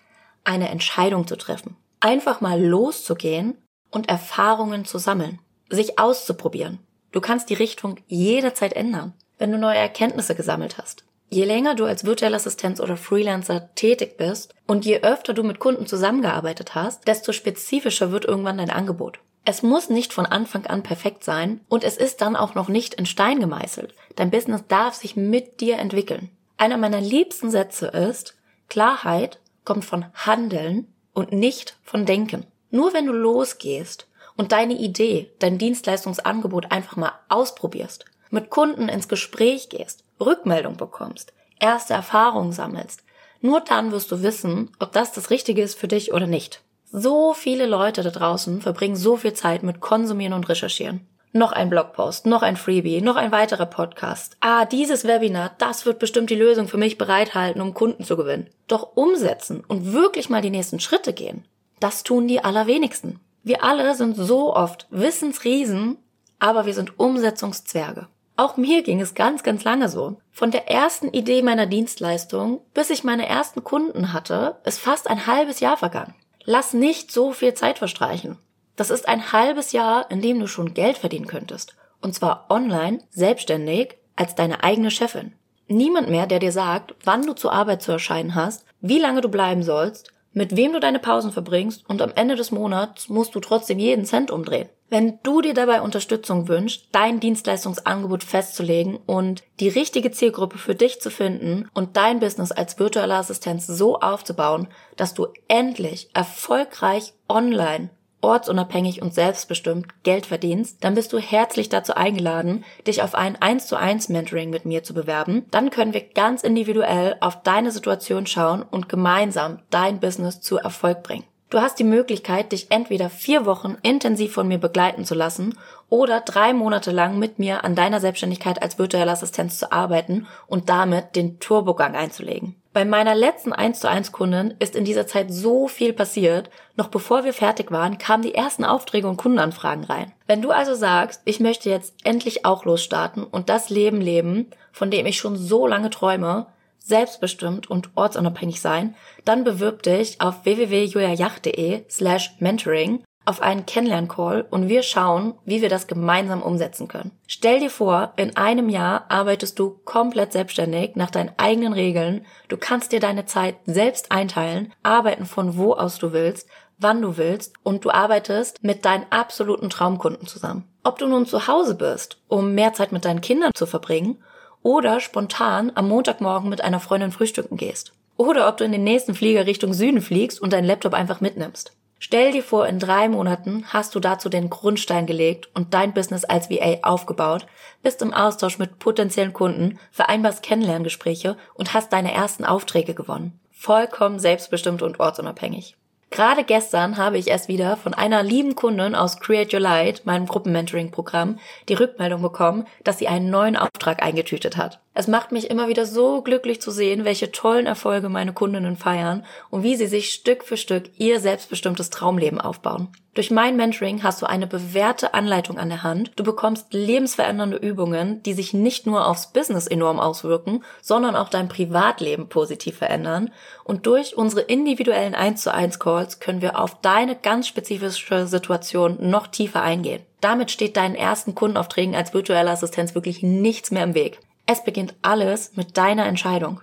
eine 0.43 0.69
Entscheidung 0.69 1.27
zu 1.27 1.35
treffen. 1.35 1.75
Einfach 1.99 2.41
mal 2.41 2.59
loszugehen 2.59 3.59
und 3.91 4.09
Erfahrungen 4.09 4.85
zu 4.85 4.97
sammeln. 4.97 5.37
Sich 5.69 5.99
auszuprobieren. 5.99 6.79
Du 7.11 7.21
kannst 7.21 7.51
die 7.51 7.53
Richtung 7.53 7.97
jederzeit 8.07 8.73
ändern 8.73 9.13
wenn 9.37 9.51
du 9.51 9.57
neue 9.57 9.77
Erkenntnisse 9.77 10.33
gesammelt 10.35 10.77
hast. 10.77 11.05
Je 11.29 11.45
länger 11.45 11.75
du 11.75 11.85
als 11.85 12.05
virtuelle 12.05 12.35
Assistenz 12.35 12.81
oder 12.81 12.97
Freelancer 12.97 13.73
tätig 13.75 14.17
bist 14.17 14.53
und 14.67 14.83
je 14.83 15.01
öfter 15.01 15.33
du 15.33 15.43
mit 15.43 15.59
Kunden 15.59 15.85
zusammengearbeitet 15.85 16.75
hast, 16.75 17.07
desto 17.07 17.33
spezifischer 17.33 18.11
wird 18.11 18.25
irgendwann 18.25 18.57
dein 18.57 18.71
Angebot. 18.71 19.19
Es 19.51 19.63
muss 19.63 19.89
nicht 19.89 20.13
von 20.13 20.27
Anfang 20.27 20.67
an 20.67 20.83
perfekt 20.83 21.23
sein 21.23 21.61
und 21.69 21.83
es 21.83 21.97
ist 21.97 22.21
dann 22.21 22.35
auch 22.35 22.53
noch 22.53 22.67
nicht 22.67 22.93
in 22.93 23.07
Stein 23.07 23.39
gemeißelt. 23.39 23.95
Dein 24.15 24.29
Business 24.29 24.61
darf 24.67 24.93
sich 24.93 25.15
mit 25.15 25.59
dir 25.59 25.79
entwickeln. 25.79 26.29
Einer 26.57 26.77
meiner 26.77 27.01
liebsten 27.01 27.49
Sätze 27.49 27.87
ist, 27.87 28.35
Klarheit 28.67 29.39
kommt 29.65 29.85
von 29.85 30.05
Handeln 30.13 30.93
und 31.15 31.31
nicht 31.31 31.77
von 31.81 32.05
Denken. 32.05 32.45
Nur 32.69 32.93
wenn 32.93 33.07
du 33.07 33.11
losgehst 33.11 34.07
und 34.37 34.51
deine 34.51 34.75
Idee, 34.75 35.31
dein 35.39 35.57
Dienstleistungsangebot 35.57 36.71
einfach 36.71 36.95
mal 36.95 37.13
ausprobierst, 37.27 38.05
mit 38.29 38.51
Kunden 38.51 38.87
ins 38.87 39.07
Gespräch 39.07 39.69
gehst, 39.69 40.03
Rückmeldung 40.19 40.77
bekommst, 40.77 41.33
erste 41.59 41.95
Erfahrungen 41.95 42.51
sammelst, 42.51 43.01
nur 43.41 43.61
dann 43.61 43.91
wirst 43.91 44.11
du 44.11 44.21
wissen, 44.21 44.69
ob 44.77 44.91
das 44.91 45.11
das 45.11 45.31
Richtige 45.31 45.63
ist 45.63 45.73
für 45.73 45.87
dich 45.87 46.13
oder 46.13 46.27
nicht. 46.27 46.61
So 46.91 47.35
viele 47.35 47.67
Leute 47.67 48.01
da 48.01 48.09
draußen 48.09 48.61
verbringen 48.61 48.95
so 48.95 49.15
viel 49.15 49.33
Zeit 49.33 49.61
mit 49.61 49.79
Konsumieren 49.79 50.33
und 50.33 50.49
Recherchieren. 50.49 51.07
Noch 51.31 51.51
ein 51.51 51.69
Blogpost, 51.69 52.25
noch 52.25 52.41
ein 52.41 52.57
Freebie, 52.57 53.01
noch 53.01 53.15
ein 53.15 53.31
weiterer 53.31 53.67
Podcast. 53.67 54.35
Ah, 54.39 54.65
dieses 54.65 55.05
Webinar, 55.05 55.51
das 55.59 55.85
wird 55.85 55.99
bestimmt 55.99 56.31
die 56.31 56.35
Lösung 56.35 56.67
für 56.67 56.79
mich 56.79 56.97
bereithalten, 56.97 57.61
um 57.61 57.75
Kunden 57.75 58.03
zu 58.03 58.17
gewinnen. 58.17 58.49
Doch 58.67 58.95
umsetzen 58.95 59.63
und 59.67 59.93
wirklich 59.93 60.31
mal 60.31 60.41
die 60.41 60.49
nächsten 60.49 60.79
Schritte 60.79 61.13
gehen, 61.13 61.45
das 61.79 62.01
tun 62.01 62.27
die 62.27 62.43
allerwenigsten. 62.43 63.19
Wir 63.43 63.63
alle 63.63 63.93
sind 63.93 64.15
so 64.15 64.55
oft 64.55 64.87
Wissensriesen, 64.89 65.97
aber 66.39 66.65
wir 66.65 66.73
sind 66.73 66.99
Umsetzungszwerge. 66.99 68.07
Auch 68.35 68.57
mir 68.57 68.81
ging 68.81 68.99
es 68.99 69.13
ganz, 69.13 69.43
ganz 69.43 69.63
lange 69.63 69.89
so. 69.89 70.17
Von 70.31 70.49
der 70.49 70.71
ersten 70.71 71.09
Idee 71.09 71.43
meiner 71.43 71.67
Dienstleistung, 71.67 72.61
bis 72.73 72.89
ich 72.89 73.03
meine 73.03 73.27
ersten 73.27 73.63
Kunden 73.63 74.11
hatte, 74.11 74.55
ist 74.65 74.79
fast 74.79 75.07
ein 75.07 75.27
halbes 75.27 75.59
Jahr 75.59 75.77
vergangen. 75.77 76.15
Lass 76.45 76.73
nicht 76.73 77.11
so 77.11 77.31
viel 77.31 77.53
Zeit 77.53 77.79
verstreichen. 77.79 78.37
Das 78.75 78.89
ist 78.89 79.07
ein 79.07 79.33
halbes 79.33 79.71
Jahr, 79.71 80.09
in 80.09 80.21
dem 80.21 80.39
du 80.39 80.47
schon 80.47 80.73
Geld 80.73 80.97
verdienen 80.97 81.27
könntest. 81.27 81.75
Und 82.01 82.15
zwar 82.15 82.45
online, 82.49 82.99
selbstständig, 83.09 83.97
als 84.15 84.35
deine 84.35 84.63
eigene 84.63 84.91
Chefin. 84.91 85.33
Niemand 85.67 86.09
mehr, 86.09 86.27
der 86.27 86.39
dir 86.39 86.51
sagt, 86.51 86.95
wann 87.03 87.25
du 87.25 87.33
zur 87.33 87.53
Arbeit 87.53 87.81
zu 87.81 87.91
erscheinen 87.91 88.35
hast, 88.35 88.65
wie 88.81 88.99
lange 88.99 89.21
du 89.21 89.29
bleiben 89.29 89.63
sollst, 89.63 90.13
mit 90.33 90.55
wem 90.55 90.73
du 90.73 90.79
deine 90.79 90.99
Pausen 90.99 91.31
verbringst 91.31 91.89
und 91.89 92.01
am 92.01 92.11
Ende 92.15 92.35
des 92.35 92.51
Monats 92.51 93.09
musst 93.09 93.35
du 93.35 93.39
trotzdem 93.39 93.79
jeden 93.79 94.05
Cent 94.05 94.31
umdrehen. 94.31 94.69
Wenn 94.89 95.19
du 95.21 95.41
dir 95.41 95.53
dabei 95.53 95.81
Unterstützung 95.81 96.47
wünschst, 96.47 96.87
dein 96.91 97.19
Dienstleistungsangebot 97.19 98.23
festzulegen 98.23 98.97
und 99.05 99.43
die 99.59 99.69
richtige 99.69 100.11
Zielgruppe 100.11 100.57
für 100.57 100.73
dich 100.73 100.99
zu 100.99 101.11
finden 101.11 101.69
und 101.73 101.95
dein 101.95 102.19
Business 102.19 102.51
als 102.51 102.79
virtuelle 102.79 103.15
Assistenz 103.15 103.67
so 103.67 103.99
aufzubauen, 103.99 104.67
dass 104.97 105.13
du 105.13 105.27
endlich 105.47 106.09
erfolgreich 106.13 107.13
online 107.27 107.89
ortsunabhängig 108.21 109.01
und 109.01 109.13
selbstbestimmt 109.13 110.03
Geld 110.03 110.25
verdienst, 110.25 110.83
dann 110.83 110.95
bist 110.95 111.13
du 111.13 111.19
herzlich 111.19 111.69
dazu 111.69 111.95
eingeladen, 111.95 112.63
dich 112.85 113.01
auf 113.01 113.15
ein 113.15 113.41
1 113.41 113.67
zu 113.67 113.75
1 113.75 114.09
Mentoring 114.09 114.49
mit 114.49 114.65
mir 114.65 114.83
zu 114.83 114.93
bewerben. 114.93 115.45
Dann 115.51 115.69
können 115.69 115.93
wir 115.93 116.01
ganz 116.01 116.43
individuell 116.43 117.15
auf 117.19 117.41
deine 117.43 117.71
Situation 117.71 118.25
schauen 118.25 118.63
und 118.63 118.89
gemeinsam 118.89 119.59
dein 119.69 119.99
Business 119.99 120.41
zu 120.41 120.57
Erfolg 120.57 121.03
bringen. 121.03 121.25
Du 121.49 121.59
hast 121.61 121.79
die 121.79 121.83
Möglichkeit, 121.83 122.51
dich 122.51 122.69
entweder 122.69 123.09
vier 123.09 123.47
Wochen 123.47 123.75
intensiv 123.81 124.33
von 124.33 124.47
mir 124.47 124.59
begleiten 124.59 125.03
zu 125.03 125.15
lassen 125.15 125.57
oder 125.89 126.21
drei 126.21 126.53
Monate 126.53 126.91
lang 126.91 127.17
mit 127.17 127.39
mir 127.39 127.63
an 127.63 127.73
deiner 127.73 127.99
Selbstständigkeit 127.99 128.61
als 128.61 128.77
virtuelle 128.77 129.09
Assistenz 129.09 129.57
zu 129.57 129.71
arbeiten 129.71 130.27
und 130.45 130.69
damit 130.69 131.15
den 131.15 131.39
Turbogang 131.39 131.95
einzulegen. 131.95 132.58
Bei 132.71 132.85
meiner 132.85 133.15
letzten 133.15 133.51
1 133.51 133.79
zu 133.79 133.89
1 133.89 134.11
Kundin 134.11 134.53
ist 134.59 134.75
in 134.75 134.85
dieser 134.85 135.07
Zeit 135.07 135.33
so 135.33 135.67
viel 135.67 135.91
passiert. 135.91 136.51
Noch 136.75 136.89
bevor 136.89 137.23
wir 137.23 137.33
fertig 137.33 137.71
waren, 137.71 137.97
kamen 137.97 138.21
die 138.21 138.35
ersten 138.35 138.63
Aufträge 138.63 139.07
und 139.07 139.17
Kundenanfragen 139.17 139.85
rein. 139.85 140.13
Wenn 140.27 140.43
du 140.43 140.51
also 140.51 140.75
sagst, 140.75 141.21
ich 141.25 141.39
möchte 141.39 141.71
jetzt 141.71 141.95
endlich 142.03 142.45
auch 142.45 142.65
losstarten 142.65 143.23
und 143.23 143.49
das 143.49 143.71
Leben 143.71 144.01
leben, 144.01 144.51
von 144.71 144.91
dem 144.91 145.07
ich 145.07 145.17
schon 145.17 145.35
so 145.35 145.65
lange 145.65 145.89
träume, 145.89 146.45
selbstbestimmt 146.77 147.69
und 147.69 147.89
ortsunabhängig 147.95 148.61
sein, 148.61 148.95
dann 149.25 149.43
bewirb 149.43 149.81
dich 149.81 150.21
auf 150.21 150.45
www.juliajacht.de 150.45 151.85
slash 151.89 152.35
mentoring 152.39 153.03
auf 153.25 153.41
einen 153.41 153.65
Kennenlern-Call 153.65 154.45
und 154.49 154.69
wir 154.69 154.81
schauen, 154.81 155.35
wie 155.45 155.61
wir 155.61 155.69
das 155.69 155.87
gemeinsam 155.87 156.41
umsetzen 156.41 156.87
können. 156.87 157.11
Stell 157.27 157.59
dir 157.59 157.69
vor, 157.69 158.13
in 158.15 158.35
einem 158.37 158.69
Jahr 158.69 159.05
arbeitest 159.09 159.59
du 159.59 159.79
komplett 159.85 160.33
selbstständig 160.33 160.95
nach 160.95 161.11
deinen 161.11 161.31
eigenen 161.37 161.73
Regeln. 161.73 162.25
Du 162.47 162.57
kannst 162.57 162.91
dir 162.91 162.99
deine 162.99 163.25
Zeit 163.25 163.55
selbst 163.65 164.11
einteilen, 164.11 164.73
arbeiten 164.81 165.25
von 165.25 165.57
wo 165.57 165.73
aus 165.73 165.99
du 165.99 166.11
willst, 166.11 166.47
wann 166.79 167.01
du 167.01 167.17
willst 167.17 167.53
und 167.63 167.85
du 167.85 167.91
arbeitest 167.91 168.63
mit 168.63 168.85
deinen 168.85 169.05
absoluten 169.09 169.69
Traumkunden 169.69 170.27
zusammen. 170.27 170.67
Ob 170.83 170.97
du 170.97 171.07
nun 171.07 171.25
zu 171.25 171.47
Hause 171.47 171.75
bist, 171.75 172.21
um 172.27 172.55
mehr 172.55 172.73
Zeit 172.73 172.91
mit 172.91 173.05
deinen 173.05 173.21
Kindern 173.21 173.51
zu 173.53 173.65
verbringen 173.65 174.23
oder 174.63 174.99
spontan 174.99 175.71
am 175.75 175.87
Montagmorgen 175.87 176.49
mit 176.49 176.61
einer 176.61 176.79
Freundin 176.79 177.11
frühstücken 177.11 177.57
gehst. 177.57 177.93
Oder 178.17 178.49
ob 178.49 178.57
du 178.57 178.65
in 178.65 178.71
den 178.71 178.83
nächsten 178.83 179.15
Flieger 179.15 179.45
Richtung 179.45 179.73
Süden 179.73 180.01
fliegst 180.01 180.41
und 180.41 180.51
deinen 180.51 180.65
Laptop 180.65 180.93
einfach 180.93 181.21
mitnimmst. 181.21 181.73
Stell 182.01 182.31
dir 182.31 182.43
vor, 182.43 182.65
in 182.65 182.79
drei 182.79 183.09
Monaten 183.09 183.65
hast 183.67 183.93
du 183.93 183.99
dazu 183.99 184.29
den 184.29 184.49
Grundstein 184.49 185.05
gelegt 185.05 185.49
und 185.53 185.73
dein 185.73 185.93
Business 185.93 186.23
als 186.23 186.49
VA 186.49 186.77
aufgebaut, 186.81 187.45
bist 187.83 188.01
im 188.01 188.13
Austausch 188.13 188.57
mit 188.57 188.79
potenziellen 188.79 189.33
Kunden, 189.33 189.77
vereinbarst 189.91 190.41
Kennenlerngespräche 190.41 191.35
und 191.55 191.73
hast 191.73 191.91
deine 191.91 192.13
ersten 192.13 192.45
Aufträge 192.45 192.93
gewonnen. 192.93 193.37
Vollkommen 193.51 194.19
selbstbestimmt 194.19 194.81
und 194.81 195.01
ortsunabhängig. 195.01 195.75
Gerade 196.09 196.43
gestern 196.45 196.97
habe 196.97 197.17
ich 197.17 197.27
erst 197.27 197.49
wieder 197.49 197.77
von 197.77 197.93
einer 197.93 198.23
lieben 198.23 198.55
Kundin 198.55 198.95
aus 198.95 199.19
Create 199.19 199.53
Your 199.53 199.59
Light, 199.59 200.05
meinem 200.05 200.25
Gruppenmentoring-Programm, 200.25 201.37
die 201.67 201.75
Rückmeldung 201.75 202.21
bekommen, 202.21 202.65
dass 202.83 202.97
sie 202.97 203.07
einen 203.07 203.29
neuen 203.29 203.57
Auftrag 203.57 204.01
eingetütet 204.01 204.57
hat. 204.57 204.79
Es 204.99 205.07
macht 205.07 205.31
mich 205.31 205.49
immer 205.49 205.69
wieder 205.69 205.85
so 205.85 206.21
glücklich 206.21 206.59
zu 206.59 206.71
sehen, 206.71 207.05
welche 207.05 207.31
tollen 207.31 207.67
Erfolge 207.67 208.09
meine 208.09 208.33
Kundinnen 208.33 208.75
feiern 208.75 209.25
und 209.49 209.63
wie 209.63 209.77
sie 209.77 209.87
sich 209.87 210.11
Stück 210.11 210.43
für 210.43 210.57
Stück 210.57 210.89
ihr 210.97 211.21
selbstbestimmtes 211.21 211.89
Traumleben 211.89 212.41
aufbauen. 212.41 212.89
Durch 213.13 213.31
mein 213.31 213.55
Mentoring 213.55 214.03
hast 214.03 214.21
du 214.21 214.25
eine 214.25 214.45
bewährte 214.45 215.13
Anleitung 215.13 215.57
an 215.57 215.69
der 215.69 215.83
Hand. 215.83 216.11
Du 216.17 216.25
bekommst 216.25 216.73
lebensverändernde 216.73 217.55
Übungen, 217.55 218.21
die 218.23 218.33
sich 218.33 218.53
nicht 218.53 218.87
nur 218.87 219.07
aufs 219.07 219.31
Business 219.31 219.67
enorm 219.67 220.01
auswirken, 220.01 220.65
sondern 220.81 221.15
auch 221.15 221.29
dein 221.29 221.47
Privatleben 221.47 222.27
positiv 222.27 222.79
verändern. 222.79 223.31
Und 223.63 223.85
durch 223.85 224.17
unsere 224.17 224.41
individuellen 224.41 225.15
1 225.15 225.41
zu 225.41 225.53
1 225.53 225.79
Calls 225.79 226.19
können 226.19 226.41
wir 226.41 226.59
auf 226.59 226.81
deine 226.81 227.15
ganz 227.15 227.47
spezifische 227.47 228.27
Situation 228.27 228.97
noch 228.99 229.27
tiefer 229.27 229.61
eingehen. 229.61 230.01
Damit 230.19 230.51
steht 230.51 230.75
deinen 230.75 230.95
ersten 230.95 231.35
Kundenaufträgen 231.35 231.95
als 231.95 232.13
virtuelle 232.13 232.51
Assistenz 232.51 232.95
wirklich 232.95 233.23
nichts 233.23 233.71
mehr 233.71 233.85
im 233.85 233.95
Weg. 233.95 234.19
Es 234.51 234.63
beginnt 234.63 234.95
alles 235.03 235.55
mit 235.57 235.77
deiner 235.77 236.07
Entscheidung. 236.07 236.61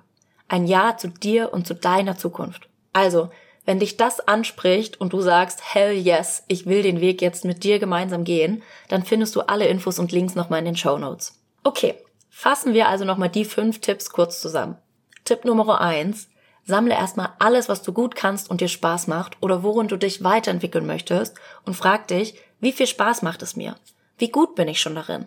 Ein 0.49 0.66
Ja 0.66 0.97
zu 0.97 1.07
dir 1.07 1.52
und 1.52 1.69
zu 1.69 1.75
deiner 1.75 2.19
Zukunft. 2.19 2.69
Also, 2.93 3.31
wenn 3.64 3.78
dich 3.78 3.97
das 3.97 4.19
anspricht 4.19 5.00
und 5.00 5.12
du 5.12 5.21
sagst, 5.21 5.61
hell 5.73 5.93
yes, 5.93 6.43
ich 6.49 6.66
will 6.66 6.83
den 6.83 7.00
Weg 7.00 7.23
jetzt 7.23 7.45
mit 7.45 7.62
dir 7.62 7.78
gemeinsam 7.78 8.25
gehen, 8.25 8.64
dann 8.88 9.05
findest 9.05 9.37
du 9.37 9.43
alle 9.43 9.69
Infos 9.69 10.00
und 10.00 10.11
Links 10.11 10.35
nochmal 10.35 10.59
in 10.59 10.64
den 10.64 10.76
Show 10.76 10.99
Notes. 10.99 11.40
Okay, 11.62 11.95
fassen 12.28 12.75
wir 12.75 12.88
also 12.88 13.05
nochmal 13.05 13.28
die 13.28 13.45
fünf 13.45 13.81
Tipps 13.81 14.11
kurz 14.11 14.40
zusammen. 14.40 14.76
Tipp 15.25 15.45
Nummer 15.45 15.81
eins: 15.81 16.28
Sammle 16.64 16.95
erstmal 16.95 17.35
alles, 17.38 17.69
was 17.69 17.83
du 17.83 17.93
gut 17.93 18.16
kannst 18.16 18.50
und 18.50 18.61
dir 18.61 18.66
Spaß 18.66 19.07
macht 19.07 19.37
oder 19.40 19.62
worin 19.62 19.87
du 19.87 19.97
dich 19.97 20.25
weiterentwickeln 20.25 20.87
möchtest 20.87 21.37
und 21.64 21.75
frag 21.75 22.09
dich, 22.09 22.35
wie 22.59 22.73
viel 22.73 22.88
Spaß 22.88 23.23
macht 23.23 23.43
es 23.43 23.55
mir? 23.55 23.76
Wie 24.19 24.33
gut 24.33 24.57
bin 24.57 24.66
ich 24.66 24.81
schon 24.81 24.97
darin? 24.97 25.26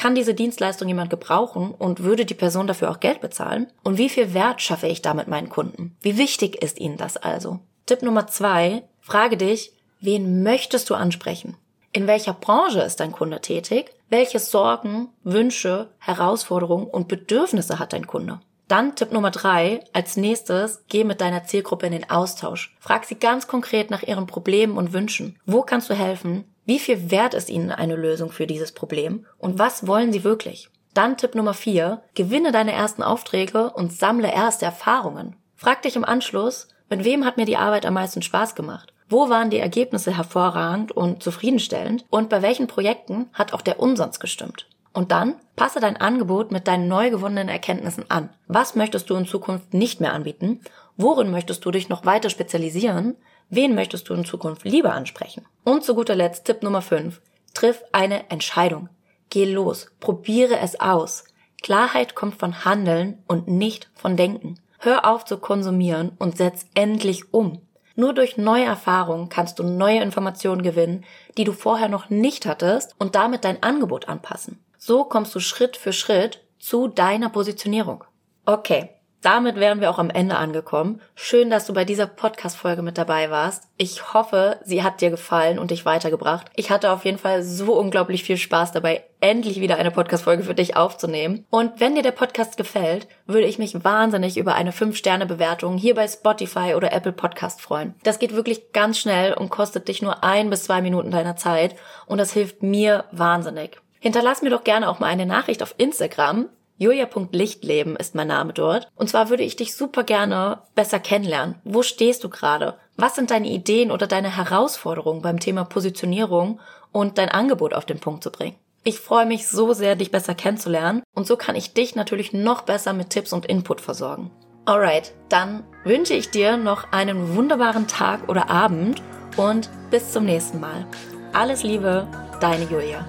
Kann 0.00 0.14
diese 0.14 0.32
Dienstleistung 0.32 0.88
jemand 0.88 1.10
gebrauchen 1.10 1.72
und 1.72 2.02
würde 2.02 2.24
die 2.24 2.32
Person 2.32 2.66
dafür 2.66 2.90
auch 2.90 3.00
Geld 3.00 3.20
bezahlen? 3.20 3.66
Und 3.82 3.98
wie 3.98 4.08
viel 4.08 4.32
Wert 4.32 4.62
schaffe 4.62 4.86
ich 4.86 5.02
damit 5.02 5.28
meinen 5.28 5.50
Kunden? 5.50 5.94
Wie 6.00 6.16
wichtig 6.16 6.62
ist 6.62 6.80
ihnen 6.80 6.96
das 6.96 7.18
also? 7.18 7.58
Tipp 7.84 8.00
Nummer 8.00 8.26
zwei, 8.26 8.82
frage 9.02 9.36
dich, 9.36 9.74
wen 10.00 10.42
möchtest 10.42 10.88
du 10.88 10.94
ansprechen? 10.94 11.58
In 11.92 12.06
welcher 12.06 12.32
Branche 12.32 12.80
ist 12.80 13.00
dein 13.00 13.12
Kunde 13.12 13.42
tätig? 13.42 13.90
Welche 14.08 14.38
Sorgen, 14.38 15.10
Wünsche, 15.22 15.90
Herausforderungen 15.98 16.86
und 16.86 17.06
Bedürfnisse 17.06 17.78
hat 17.78 17.92
dein 17.92 18.06
Kunde? 18.06 18.40
Dann 18.68 18.94
Tipp 18.94 19.12
Nummer 19.12 19.32
drei. 19.32 19.80
Als 19.92 20.16
nächstes, 20.16 20.82
geh 20.88 21.04
mit 21.04 21.20
deiner 21.20 21.44
Zielgruppe 21.44 21.84
in 21.84 21.92
den 21.92 22.08
Austausch. 22.08 22.74
Frag 22.80 23.04
sie 23.04 23.16
ganz 23.16 23.48
konkret 23.48 23.90
nach 23.90 24.04
ihren 24.04 24.26
Problemen 24.26 24.78
und 24.78 24.94
Wünschen. 24.94 25.38
Wo 25.44 25.60
kannst 25.60 25.90
du 25.90 25.94
helfen? 25.94 26.44
Wie 26.64 26.78
viel 26.78 27.10
wert 27.10 27.34
ist 27.34 27.50
Ihnen 27.50 27.70
eine 27.70 27.96
Lösung 27.96 28.30
für 28.30 28.46
dieses 28.46 28.72
Problem 28.72 29.26
und 29.38 29.58
was 29.58 29.86
wollen 29.86 30.12
Sie 30.12 30.24
wirklich? 30.24 30.68
Dann 30.94 31.16
Tipp 31.16 31.34
Nummer 31.34 31.54
vier: 31.54 32.02
Gewinne 32.14 32.52
deine 32.52 32.72
ersten 32.72 33.02
Aufträge 33.02 33.70
und 33.70 33.92
sammle 33.92 34.32
erste 34.32 34.64
Erfahrungen. 34.64 35.36
Frag 35.56 35.82
dich 35.82 35.96
im 35.96 36.04
Anschluss, 36.04 36.68
mit 36.88 37.04
wem 37.04 37.24
hat 37.24 37.36
mir 37.36 37.46
die 37.46 37.56
Arbeit 37.56 37.86
am 37.86 37.94
meisten 37.94 38.22
Spaß 38.22 38.54
gemacht? 38.54 38.92
Wo 39.08 39.28
waren 39.28 39.50
die 39.50 39.58
Ergebnisse 39.58 40.16
hervorragend 40.16 40.92
und 40.92 41.22
zufriedenstellend? 41.22 42.04
Und 42.10 42.28
bei 42.28 42.42
welchen 42.42 42.66
Projekten 42.66 43.28
hat 43.32 43.52
auch 43.52 43.60
der 43.60 43.80
Umsatz 43.80 44.20
gestimmt? 44.20 44.66
Und 44.92 45.12
dann 45.12 45.36
passe 45.54 45.78
dein 45.80 45.96
Angebot 45.96 46.50
mit 46.50 46.66
deinen 46.66 46.88
neu 46.88 47.10
gewonnenen 47.10 47.48
Erkenntnissen 47.48 48.10
an. 48.10 48.30
Was 48.48 48.74
möchtest 48.74 49.08
du 49.10 49.14
in 49.14 49.26
Zukunft 49.26 49.74
nicht 49.74 50.00
mehr 50.00 50.12
anbieten? 50.12 50.60
Worin 50.96 51.30
möchtest 51.30 51.64
du 51.64 51.70
dich 51.70 51.88
noch 51.88 52.04
weiter 52.04 52.30
spezialisieren? 52.30 53.16
Wen 53.52 53.74
möchtest 53.74 54.08
du 54.08 54.14
in 54.14 54.24
Zukunft 54.24 54.64
lieber 54.64 54.92
ansprechen? 54.92 55.44
Und 55.64 55.84
zu 55.84 55.96
guter 55.96 56.14
Letzt 56.14 56.44
Tipp 56.44 56.62
Nummer 56.62 56.82
5. 56.82 57.20
Triff 57.52 57.82
eine 57.90 58.30
Entscheidung. 58.30 58.88
Geh 59.28 59.44
los. 59.44 59.88
Probiere 59.98 60.60
es 60.60 60.80
aus. 60.80 61.24
Klarheit 61.60 62.14
kommt 62.14 62.36
von 62.36 62.64
Handeln 62.64 63.22
und 63.26 63.48
nicht 63.48 63.90
von 63.94 64.16
Denken. 64.16 64.60
Hör 64.78 65.04
auf 65.04 65.24
zu 65.24 65.38
konsumieren 65.38 66.12
und 66.18 66.36
setz 66.36 66.66
endlich 66.74 67.34
um. 67.34 67.60
Nur 67.96 68.14
durch 68.14 68.36
neue 68.36 68.64
Erfahrungen 68.64 69.28
kannst 69.28 69.58
du 69.58 69.64
neue 69.64 70.00
Informationen 70.00 70.62
gewinnen, 70.62 71.04
die 71.36 71.44
du 71.44 71.52
vorher 71.52 71.88
noch 71.88 72.08
nicht 72.08 72.46
hattest 72.46 72.94
und 72.98 73.16
damit 73.16 73.44
dein 73.44 73.64
Angebot 73.64 74.08
anpassen. 74.08 74.64
So 74.78 75.04
kommst 75.04 75.34
du 75.34 75.40
Schritt 75.40 75.76
für 75.76 75.92
Schritt 75.92 76.44
zu 76.60 76.86
deiner 76.86 77.30
Positionierung. 77.30 78.04
Okay, 78.46 78.90
damit 79.22 79.56
wären 79.56 79.80
wir 79.80 79.90
auch 79.90 79.98
am 79.98 80.10
Ende 80.10 80.36
angekommen. 80.36 81.00
Schön, 81.14 81.50
dass 81.50 81.66
du 81.66 81.74
bei 81.74 81.84
dieser 81.84 82.06
Podcast-Folge 82.06 82.82
mit 82.82 82.98
dabei 82.98 83.30
warst. 83.30 83.64
Ich 83.76 84.14
hoffe, 84.14 84.58
sie 84.64 84.82
hat 84.82 85.00
dir 85.00 85.10
gefallen 85.10 85.58
und 85.58 85.70
dich 85.70 85.84
weitergebracht. 85.84 86.46
Ich 86.56 86.70
hatte 86.70 86.90
auf 86.90 87.04
jeden 87.04 87.18
Fall 87.18 87.42
so 87.42 87.74
unglaublich 87.74 88.24
viel 88.24 88.36
Spaß 88.36 88.72
dabei, 88.72 89.04
endlich 89.20 89.60
wieder 89.60 89.76
eine 89.76 89.90
Podcast-Folge 89.90 90.42
für 90.42 90.54
dich 90.54 90.76
aufzunehmen. 90.76 91.44
Und 91.50 91.80
wenn 91.80 91.94
dir 91.94 92.02
der 92.02 92.12
Podcast 92.12 92.56
gefällt, 92.56 93.08
würde 93.26 93.46
ich 93.46 93.58
mich 93.58 93.84
wahnsinnig 93.84 94.38
über 94.38 94.54
eine 94.54 94.72
5-Sterne-Bewertung 94.72 95.76
hier 95.76 95.94
bei 95.94 96.08
Spotify 96.08 96.74
oder 96.74 96.92
Apple 96.92 97.12
Podcast 97.12 97.60
freuen. 97.60 97.94
Das 98.02 98.18
geht 98.18 98.34
wirklich 98.34 98.72
ganz 98.72 98.98
schnell 98.98 99.34
und 99.34 99.50
kostet 99.50 99.88
dich 99.88 100.00
nur 100.00 100.24
ein 100.24 100.50
bis 100.50 100.64
zwei 100.64 100.80
Minuten 100.80 101.10
deiner 101.10 101.36
Zeit 101.36 101.76
und 102.06 102.18
das 102.18 102.32
hilft 102.32 102.62
mir 102.62 103.04
wahnsinnig. 103.12 103.78
Hinterlass 103.98 104.40
mir 104.40 104.50
doch 104.50 104.64
gerne 104.64 104.88
auch 104.88 104.98
mal 104.98 105.08
eine 105.08 105.26
Nachricht 105.26 105.62
auf 105.62 105.74
Instagram 105.76 106.48
Julia.lichtleben 106.80 107.94
ist 107.96 108.14
mein 108.14 108.28
Name 108.28 108.54
dort. 108.54 108.88
Und 108.96 109.10
zwar 109.10 109.28
würde 109.28 109.42
ich 109.42 109.54
dich 109.54 109.76
super 109.76 110.02
gerne 110.02 110.62
besser 110.74 110.98
kennenlernen. 110.98 111.56
Wo 111.62 111.82
stehst 111.82 112.24
du 112.24 112.30
gerade? 112.30 112.78
Was 112.96 113.14
sind 113.14 113.30
deine 113.30 113.48
Ideen 113.48 113.90
oder 113.90 114.06
deine 114.06 114.34
Herausforderungen 114.34 115.20
beim 115.20 115.38
Thema 115.38 115.64
Positionierung 115.64 116.58
und 116.90 117.18
dein 117.18 117.28
Angebot 117.28 117.74
auf 117.74 117.84
den 117.84 118.00
Punkt 118.00 118.22
zu 118.22 118.32
bringen? 118.32 118.56
Ich 118.82 118.98
freue 118.98 119.26
mich 119.26 119.46
so 119.46 119.74
sehr, 119.74 119.94
dich 119.94 120.10
besser 120.10 120.34
kennenzulernen 120.34 121.02
und 121.14 121.26
so 121.26 121.36
kann 121.36 121.54
ich 121.54 121.74
dich 121.74 121.96
natürlich 121.96 122.32
noch 122.32 122.62
besser 122.62 122.94
mit 122.94 123.10
Tipps 123.10 123.34
und 123.34 123.44
Input 123.44 123.82
versorgen. 123.82 124.30
Alright, 124.64 125.12
dann 125.28 125.64
wünsche 125.84 126.14
ich 126.14 126.30
dir 126.30 126.56
noch 126.56 126.90
einen 126.92 127.36
wunderbaren 127.36 127.88
Tag 127.88 128.26
oder 128.30 128.48
Abend 128.48 129.02
und 129.36 129.68
bis 129.90 130.12
zum 130.12 130.24
nächsten 130.24 130.60
Mal. 130.60 130.86
Alles 131.34 131.62
Liebe, 131.62 132.08
deine 132.40 132.64
Julia. 132.64 133.04